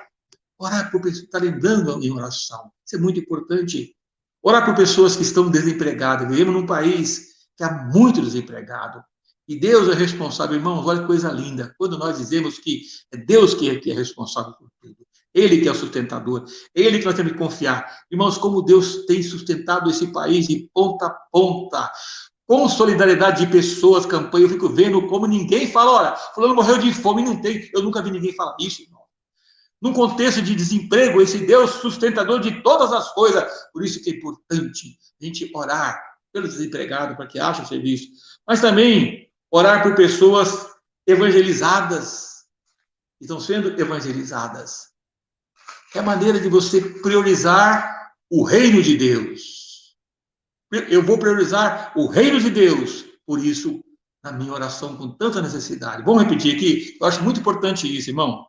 orar 0.59 0.91
por 0.91 1.01
pessoas, 1.01 1.25
está 1.25 1.39
lembrando 1.39 2.03
em 2.03 2.11
oração. 2.13 2.71
Isso 2.85 2.97
é 2.97 2.99
muito 2.99 3.21
importante. 3.21 3.95
Orar 4.43 4.65
por 4.65 4.75
pessoas 4.75 5.17
que 5.17 5.23
estão 5.23 5.51
desempregadas. 5.51 6.29
Vivemos 6.29 6.55
num 6.55 6.67
país 6.67 7.29
que 7.57 7.65
há 7.65 7.85
muito 7.93 8.23
desempregado. 8.23 9.03
E 9.47 9.59
Deus 9.59 9.89
é 9.89 9.95
responsável, 9.95 10.57
irmãos, 10.57 10.87
olha 10.87 11.01
que 11.01 11.07
coisa 11.07 11.31
linda. 11.31 11.75
Quando 11.77 11.99
nós 11.99 12.19
dizemos 12.19 12.59
que 12.59 12.83
é 13.13 13.17
Deus 13.17 13.53
que 13.53 13.69
é, 13.69 13.77
que 13.77 13.91
é 13.91 13.95
responsável 13.95 14.53
por 14.53 14.71
tudo. 14.81 14.97
Ele 15.35 15.61
que 15.61 15.69
é 15.69 15.73
o 15.73 15.75
sustentador, 15.75 16.45
ele 16.75 16.99
que 16.99 17.05
nós 17.05 17.15
temos 17.15 17.33
que 17.33 17.39
confiar. 17.39 17.87
Irmãos, 18.11 18.39
como 18.39 18.63
Deus 18.63 19.07
tem 19.07 19.23
sustentado 19.23 19.91
esse 19.91 20.09
país 20.09 20.47
de 20.47 20.69
ponta 20.73 21.07
a 21.07 21.11
ponta 21.33 21.91
com 22.47 22.69
solidariedade 22.69 23.47
de 23.47 23.53
pessoas, 23.53 24.05
campanha, 24.05 24.45
eu 24.45 24.49
fico 24.49 24.69
vendo 24.69 25.07
como 25.07 25.25
ninguém 25.25 25.69
fala, 25.69 25.93
olha, 25.93 26.17
fulano 26.35 26.55
morreu 26.55 26.79
de 26.79 26.93
fome, 26.93 27.23
não 27.23 27.41
tem, 27.41 27.71
eu 27.73 27.81
nunca 27.81 28.03
vi 28.03 28.11
ninguém 28.11 28.35
falar 28.35 28.57
isso, 28.59 28.83
irmão. 28.83 29.00
Num 29.81 29.93
contexto 29.93 30.43
de 30.43 30.55
desemprego, 30.55 31.23
esse 31.23 31.47
Deus 31.47 31.71
sustentador 31.73 32.41
de 32.41 32.63
todas 32.63 32.93
as 32.93 33.13
coisas, 33.15 33.45
por 33.73 33.85
isso 33.85 34.03
que 34.03 34.11
é 34.11 34.15
importante 34.15 34.99
a 35.21 35.25
gente 35.25 35.51
orar 35.55 36.01
pelos 36.33 36.55
desempregados, 36.55 37.17
para 37.17 37.27
que 37.27 37.39
achem 37.39 37.65
serviço, 37.65 38.09
mas 38.47 38.61
também 38.61 39.29
orar 39.51 39.83
por 39.83 39.95
pessoas 39.95 40.69
evangelizadas, 41.07 42.45
que 43.19 43.25
estão 43.25 43.41
sendo 43.41 43.81
evangelizadas. 43.81 44.91
É 45.95 45.99
a 45.99 46.03
maneira 46.03 46.39
de 46.39 46.49
você 46.49 46.81
priorizar 46.81 48.13
o 48.31 48.45
reino 48.45 48.83
de 48.83 48.97
Deus 48.97 49.61
eu 50.89 51.03
vou 51.03 51.19
priorizar 51.19 51.93
o 51.97 52.07
reino 52.07 52.41
de 52.41 52.51
Deus. 52.51 53.05
Por 53.27 53.45
isso, 53.45 53.83
na 54.23 54.33
minha 54.33 54.53
oração 54.53 54.97
com 54.97 55.11
tanta 55.11 55.43
necessidade. 55.43 56.05
Vamos 56.05 56.23
repetir 56.23 56.55
aqui? 56.55 56.97
Eu 57.01 57.07
acho 57.07 57.23
muito 57.23 57.41
importante 57.41 57.95
isso, 57.95 58.11
irmão. 58.11 58.47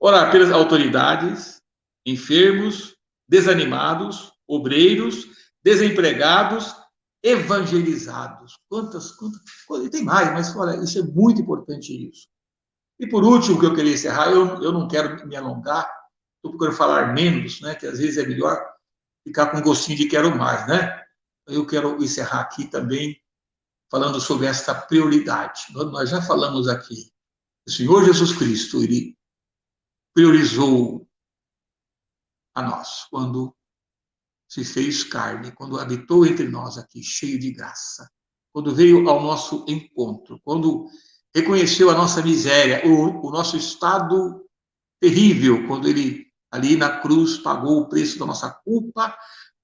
Orar 0.00 0.30
pelas 0.30 0.50
autoridades, 0.50 1.60
enfermos, 2.06 2.96
desanimados, 3.28 4.32
obreiros, 4.46 5.26
desempregados, 5.62 6.74
evangelizados. 7.22 8.58
Quantas, 8.68 9.10
quantas, 9.12 9.40
e 9.84 9.90
tem 9.90 10.04
mais, 10.04 10.32
mas 10.32 10.54
olha, 10.56 10.82
isso 10.82 10.98
é 10.98 11.02
muito 11.02 11.40
importante 11.40 11.92
isso. 12.08 12.28
E 12.98 13.06
por 13.08 13.24
último, 13.24 13.58
que 13.58 13.66
eu 13.66 13.74
queria 13.74 13.94
encerrar, 13.94 14.30
eu, 14.30 14.62
eu 14.62 14.72
não 14.72 14.88
quero 14.88 15.26
me 15.26 15.36
alongar, 15.36 15.88
estou 16.36 16.52
procurando 16.52 16.76
falar 16.76 17.12
menos, 17.12 17.60
né, 17.60 17.74
que 17.74 17.86
às 17.86 17.98
vezes 17.98 18.18
é 18.18 18.26
melhor 18.26 18.58
ficar 19.24 19.48
com 19.48 19.60
gostinho 19.60 19.98
de 19.98 20.06
quero 20.06 20.36
mais, 20.36 20.66
né? 20.66 21.04
eu 21.48 21.66
quero 21.66 22.02
encerrar 22.02 22.42
aqui 22.42 22.66
também 22.66 23.20
falando 23.90 24.20
sobre 24.20 24.46
esta 24.46 24.74
prioridade. 24.74 25.62
Nós 25.72 26.10
já 26.10 26.20
falamos 26.20 26.68
aqui. 26.68 27.10
O 27.66 27.70
Senhor 27.70 28.04
Jesus 28.04 28.36
Cristo, 28.36 28.82
ele 28.82 29.16
priorizou 30.18 31.08
a 32.52 32.60
nós 32.60 33.06
quando 33.08 33.54
se 34.48 34.64
fez 34.64 35.04
carne, 35.04 35.52
quando 35.52 35.78
habitou 35.78 36.26
entre 36.26 36.48
nós 36.48 36.76
aqui, 36.76 37.04
cheio 37.04 37.38
de 37.38 37.52
graça, 37.52 38.10
quando 38.52 38.74
veio 38.74 39.08
ao 39.08 39.22
nosso 39.22 39.64
encontro, 39.68 40.40
quando 40.42 40.88
reconheceu 41.32 41.88
a 41.88 41.94
nossa 41.94 42.20
miséria, 42.20 42.82
o, 42.84 43.28
o 43.28 43.30
nosso 43.30 43.56
estado 43.56 44.44
terrível, 45.00 45.64
quando 45.68 45.86
ele 45.86 46.26
ali 46.50 46.74
na 46.74 46.98
cruz 46.98 47.38
pagou 47.38 47.82
o 47.82 47.88
preço 47.88 48.18
da 48.18 48.26
nossa 48.26 48.50
culpa 48.50 49.16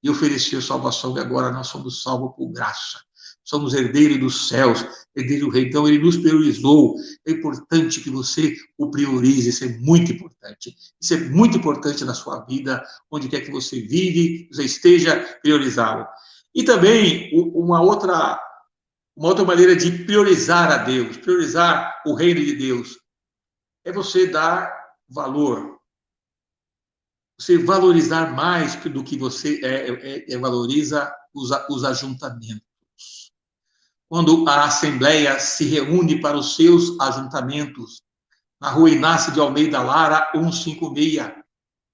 e 0.05 0.09
ofereceu 0.09 0.63
salvação, 0.63 1.17
e 1.17 1.21
agora 1.21 1.51
nós 1.51 1.67
somos 1.67 2.01
salvos 2.01 2.33
por 2.37 2.53
graça. 2.53 3.04
Somos 3.45 3.75
herdeiros 3.75 4.19
dos 4.19 4.49
céus, 4.49 4.85
herdeiros 5.15 5.47
do 5.47 5.53
rei. 5.53 5.67
Então, 5.69 5.87
ele 5.87 5.99
nos 5.99 6.17
priorizou. 6.17 6.97
É 7.27 7.33
importante 7.33 8.01
que 8.01 8.11
você 8.11 8.57
o 8.79 8.91
priorize, 8.91 9.51
isso 9.51 9.65
é 9.65 9.69
muito 9.79 10.13
importante. 10.13 10.75
Isso 11.01 11.15
é 11.15 11.19
muito 11.19 11.59
importante 11.59 12.05
na 12.05 12.15
sua 12.15 12.41
vida, 12.45 12.83
onde 13.11 13.29
quer 13.29 13.43
que 13.43 13.51
você 13.51 13.81
vive, 13.81 14.49
você 14.51 14.65
esteja 14.65 15.17
priorizado. 15.43 16.07
E 16.55 16.65
também, 16.65 17.31
uma 17.55 17.83
outra, 17.83 18.41
uma 19.15 19.29
outra 19.29 19.45
maneira 19.45 19.77
de 19.77 19.91
priorizar 20.05 20.73
a 20.73 20.79
Deus, 20.79 21.17
priorizar 21.19 22.03
o 22.07 22.15
reino 22.15 22.41
de 22.41 22.55
Deus, 22.55 22.99
é 23.85 23.93
você 23.93 24.27
dar 24.27 24.73
valor 25.09 25.75
você 27.39 27.59
valorizar 27.59 28.33
mais 28.33 28.77
do 28.77 29.03
que 29.03 29.19
você 29.19 29.61
é, 29.65 29.91
é, 29.91 30.33
é 30.33 30.39
valoriza 30.39 31.13
os, 31.35 31.51
os 31.69 31.85
ajuntamentos. 31.85 32.63
Quando 34.15 34.49
a 34.49 34.67
Assembleia 34.67 35.41
se 35.41 35.65
reúne 35.65 36.21
para 36.21 36.37
os 36.37 36.55
seus 36.55 36.97
ajuntamentos, 37.01 38.01
na 38.61 38.71
rua 38.71 38.89
Inácio 38.89 39.33
de 39.33 39.41
Almeida 39.41 39.83
Lara, 39.83 40.31
156, 40.33 41.33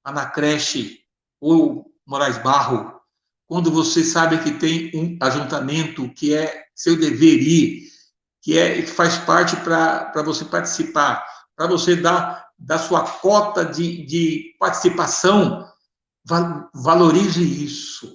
na 0.05 0.27
creche, 0.27 1.01
ou 1.41 1.91
Moraes 2.07 2.37
Barro, 2.37 3.01
quando 3.47 3.71
você 3.71 4.05
sabe 4.05 4.37
que 4.43 4.51
tem 4.51 4.91
um 4.95 5.17
ajuntamento 5.19 6.13
que 6.13 6.35
é 6.35 6.65
seu 6.75 6.95
dever 7.01 7.41
ir, 7.41 7.89
que, 8.43 8.59
é, 8.59 8.83
que 8.83 8.91
faz 8.91 9.17
parte 9.17 9.57
para 9.57 10.23
você 10.23 10.45
participar, 10.45 11.25
para 11.57 11.69
você 11.69 11.97
dar 11.97 12.51
da 12.59 12.79
sua 12.79 13.03
cota 13.03 13.65
de, 13.65 14.05
de 14.05 14.55
participação, 14.59 15.67
valorize 16.75 17.65
isso. 17.65 18.15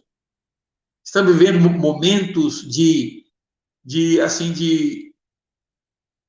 Estamos 1.04 1.36
vivendo 1.36 1.68
momentos 1.72 2.62
de, 2.72 3.25
de 3.86 4.20
assim, 4.20 4.52
de 4.52 5.14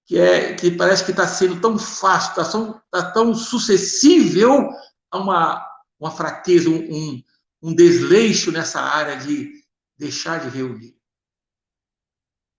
que 0.05 0.19
é 0.19 0.55
que 0.55 0.71
parece 0.71 1.05
que 1.05 1.11
está 1.11 1.27
sendo 1.27 1.61
tão 1.61 1.79
fácil, 1.79 2.31
está 2.31 2.45
tão, 2.45 2.83
tá 2.90 3.11
tão 3.11 3.35
sucessível 3.35 4.69
a 5.11 5.19
uma, 5.19 5.66
uma 5.99 6.11
fraqueza, 6.11 6.69
um, 6.69 7.23
um, 7.62 7.75
desleixo 7.75 8.53
nessa 8.53 8.81
área 8.81 9.16
de 9.16 9.53
deixar 9.99 10.38
de 10.38 10.57
reunir. 10.57 10.97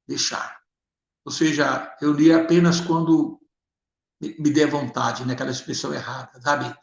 Deixar. 0.06 0.58
Ou 1.24 1.32
seja, 1.32 1.96
reunir 2.02 2.34
apenas 2.34 2.82
quando 2.82 3.40
me 4.20 4.50
dê 4.50 4.66
vontade, 4.66 5.26
né? 5.26 5.36
expressão 5.50 5.94
errada, 5.94 6.42
sabe? 6.42 6.76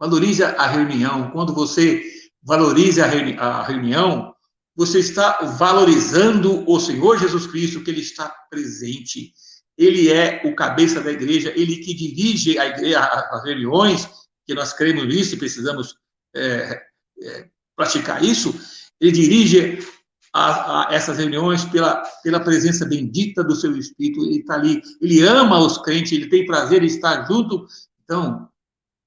Valorize 0.00 0.42
a 0.42 0.66
reunião. 0.66 1.30
Quando 1.30 1.54
você 1.54 2.02
valoriza 2.42 3.04
a, 3.04 3.46
a 3.46 3.62
reunião, 3.62 4.34
você 4.78 5.00
está 5.00 5.40
valorizando 5.58 6.62
o 6.70 6.78
Senhor 6.78 7.18
Jesus 7.18 7.48
Cristo, 7.48 7.82
que 7.82 7.90
Ele 7.90 8.00
está 8.00 8.32
presente. 8.48 9.32
ele 9.76 10.08
é 10.08 10.40
o 10.44 10.54
cabeça 10.54 11.00
da 11.00 11.10
igreja, 11.10 11.52
ele 11.56 11.78
que 11.78 11.92
dirige 11.92 12.58
a 12.60 12.66
igreja, 12.66 13.00
as 13.00 13.44
reuniões, 13.44 14.08
que 14.46 14.54
nós 14.54 14.72
cremos 14.72 15.04
nisso 15.04 15.34
e 15.34 15.38
precisamos 15.38 15.96
é, 16.34 16.80
é, 17.22 17.48
praticar 17.76 18.24
isso, 18.24 18.54
ele 19.00 19.12
dirige 19.12 19.78
a, 20.32 20.88
a 20.88 20.94
essas 20.94 21.18
reuniões 21.18 21.64
pela, 21.64 22.02
pela 22.22 22.40
presença 22.40 22.86
bendita 22.86 23.42
do 23.42 23.56
seu 23.56 23.76
Espírito, 23.76 24.24
ele 24.24 24.38
está 24.38 24.54
ali, 24.54 24.80
ele 25.00 25.22
ama 25.22 25.58
os 25.58 25.78
crentes, 25.78 26.12
ele 26.12 26.28
tem 26.28 26.46
prazer 26.46 26.84
em 26.84 26.86
estar 26.86 27.26
junto. 27.26 27.66
Então, 28.04 28.48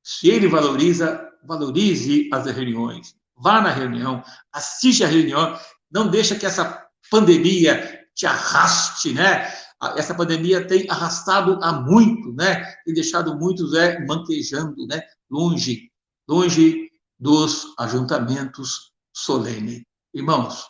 se 0.03 0.29
ele 0.29 0.47
valoriza, 0.47 1.29
valorize 1.45 2.29
as 2.31 2.45
reuniões, 2.45 3.15
vá 3.41 3.61
na 3.61 3.71
reunião, 3.71 4.23
assiste 4.53 5.03
a 5.03 5.07
reunião, 5.07 5.57
não 5.91 6.09
deixa 6.09 6.35
que 6.35 6.45
essa 6.45 6.85
pandemia 7.09 8.07
te 8.15 8.25
arraste, 8.25 9.13
né? 9.13 9.51
Essa 9.95 10.13
pandemia 10.13 10.65
tem 10.65 10.87
arrastado 10.89 11.59
a 11.63 11.73
muito, 11.73 12.31
né? 12.33 12.63
Tem 12.85 12.93
deixado 12.93 13.35
muitos 13.35 13.73
é, 13.73 13.99
manquejando, 14.05 14.85
né? 14.87 15.01
Longe, 15.29 15.91
longe 16.27 16.89
dos 17.19 17.73
ajuntamentos 17.79 18.91
solenes. 19.13 19.81
Irmãos, 20.13 20.67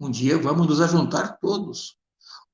um 0.00 0.10
dia 0.10 0.38
vamos 0.38 0.66
nos 0.66 0.80
ajuntar 0.80 1.38
todos. 1.38 1.96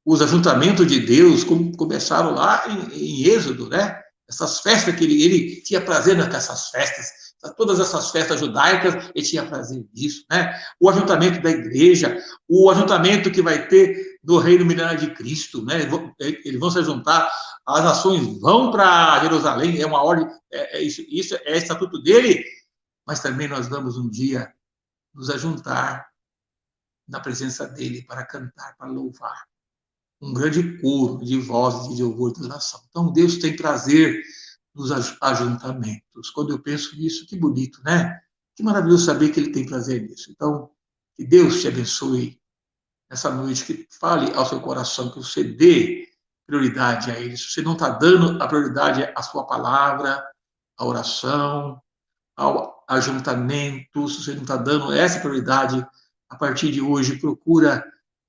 Os 0.04 0.20
ajuntamentos 0.20 0.86
de 0.86 0.98
Deus 1.00 1.44
começaram 1.44 2.34
lá 2.34 2.64
em, 2.68 3.22
em 3.22 3.22
Êxodo, 3.28 3.68
né? 3.68 4.00
Essas 4.28 4.60
festas 4.60 4.94
que 4.96 5.04
ele, 5.04 5.22
ele 5.22 5.62
tinha 5.62 5.80
prazer 5.80 6.16
nessas 6.16 6.68
festas, 6.68 7.06
todas 7.50 7.80
essas 7.80 8.10
festas 8.10 8.38
judaicas, 8.38 9.10
ele 9.14 9.26
tinha 9.26 9.44
prazer 9.44 9.84
nisso, 9.92 10.24
né? 10.30 10.54
O 10.78 10.88
ajuntamento 10.88 11.42
da 11.42 11.50
igreja, 11.50 12.16
o 12.48 12.70
ajuntamento 12.70 13.30
que 13.30 13.42
vai 13.42 13.66
ter 13.66 14.18
no 14.22 14.38
reino 14.38 14.64
milenar 14.64 14.96
de 14.96 15.12
Cristo, 15.12 15.64
né? 15.64 15.80
Eles 16.20 16.60
vão 16.60 16.70
se 16.70 16.82
juntar, 16.84 17.28
as 17.66 17.84
nações 17.84 18.40
vão 18.40 18.70
para 18.70 19.20
Jerusalém, 19.22 19.80
é 19.80 19.86
uma 19.86 20.02
ordem, 20.02 20.28
é, 20.52 20.78
é 20.78 20.82
isso, 20.82 21.02
isso 21.08 21.34
é 21.44 21.56
estatuto 21.56 22.00
dele, 22.00 22.44
mas 23.06 23.20
também 23.20 23.48
nós 23.48 23.68
vamos 23.68 23.98
um 23.98 24.08
dia 24.08 24.52
nos 25.12 25.28
ajuntar 25.28 26.06
na 27.08 27.20
presença 27.20 27.66
dele 27.66 28.02
para 28.02 28.24
cantar, 28.24 28.76
para 28.76 28.88
louvar. 28.88 29.44
Um 30.20 30.32
grande 30.32 30.80
coro 30.80 31.24
de 31.24 31.38
vozes 31.40 31.96
de 31.96 32.02
louvor 32.02 32.32
e 32.32 32.38
adoração. 32.38 32.80
Então, 32.88 33.12
Deus 33.12 33.38
tem 33.38 33.56
prazer 33.56 34.22
nos 34.74 34.90
ajuntamentos. 35.20 36.30
Quando 36.30 36.52
eu 36.52 36.58
penso 36.58 36.96
nisso, 36.96 37.26
que 37.26 37.36
bonito, 37.36 37.82
né? 37.84 38.20
Que 38.54 38.62
maravilhoso 38.62 39.06
saber 39.06 39.30
que 39.30 39.40
ele 39.40 39.52
tem 39.52 39.66
prazer 39.66 40.02
nisso. 40.02 40.30
Então, 40.30 40.70
que 41.14 41.24
Deus 41.24 41.60
te 41.60 41.68
abençoe 41.68 42.40
nessa 43.10 43.30
noite, 43.30 43.64
que 43.64 43.86
fale 43.90 44.32
ao 44.34 44.46
seu 44.46 44.60
coração, 44.60 45.10
que 45.10 45.18
você 45.18 45.44
dê 45.44 46.08
prioridade 46.46 47.10
a 47.10 47.18
ele. 47.18 47.36
Se 47.36 47.50
você 47.50 47.62
não 47.62 47.74
está 47.74 47.90
dando 47.90 48.42
a 48.42 48.48
prioridade 48.48 49.02
à 49.14 49.22
sua 49.22 49.46
palavra, 49.46 50.26
à 50.76 50.84
oração, 50.84 51.80
ao 52.36 52.84
ajuntamento, 52.88 54.08
se 54.08 54.22
você 54.22 54.34
não 54.34 54.42
está 54.42 54.56
dando 54.56 54.92
essa 54.92 55.20
prioridade 55.20 55.86
a 56.28 56.36
partir 56.36 56.72
de 56.72 56.80
hoje, 56.80 57.18
procura 57.18 57.84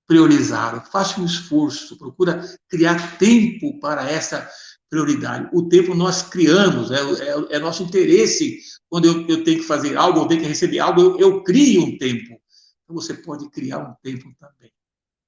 priorizar, 0.06 0.86
faça 0.92 1.20
um 1.22 1.26
esforço, 1.26 1.98
procura 1.98 2.44
criar 2.68 3.18
tempo 3.18 3.80
para 3.80 4.10
essa 4.10 4.50
prioridade. 4.94 5.50
O 5.52 5.68
tempo 5.68 5.96
nós 5.96 6.22
criamos, 6.22 6.92
é, 6.92 7.00
é, 7.00 7.56
é 7.56 7.60
nosso 7.60 7.82
interesse. 7.82 8.60
Quando 8.88 9.06
eu, 9.06 9.28
eu, 9.28 9.44
tenho 9.44 9.58
que 9.58 9.66
fazer 9.66 9.98
algo, 9.98 10.20
eu 10.20 10.28
tenho 10.28 10.42
que 10.42 10.48
receber 10.48 10.78
algo, 10.78 11.02
eu, 11.02 11.20
eu 11.20 11.44
crio 11.44 11.82
um 11.82 11.98
tempo. 11.98 12.40
Então 12.84 12.96
você 12.96 13.16
pode 13.16 13.50
criar 13.50 13.80
um 13.80 13.96
tempo 14.04 14.32
também. 14.40 14.72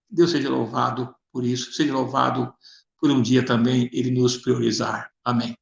Deus 0.08 0.30
seja 0.30 0.49
louvado 0.49 1.13
por 1.32 1.43
isso, 1.43 1.73
seja 1.73 1.91
louvado 1.91 2.54
por 3.01 3.10
um 3.10 3.23
dia 3.23 3.43
também 3.43 3.89
ele 3.91 4.12
nos 4.12 4.38
priorizar. 4.38 5.10
Amém. 5.23 5.58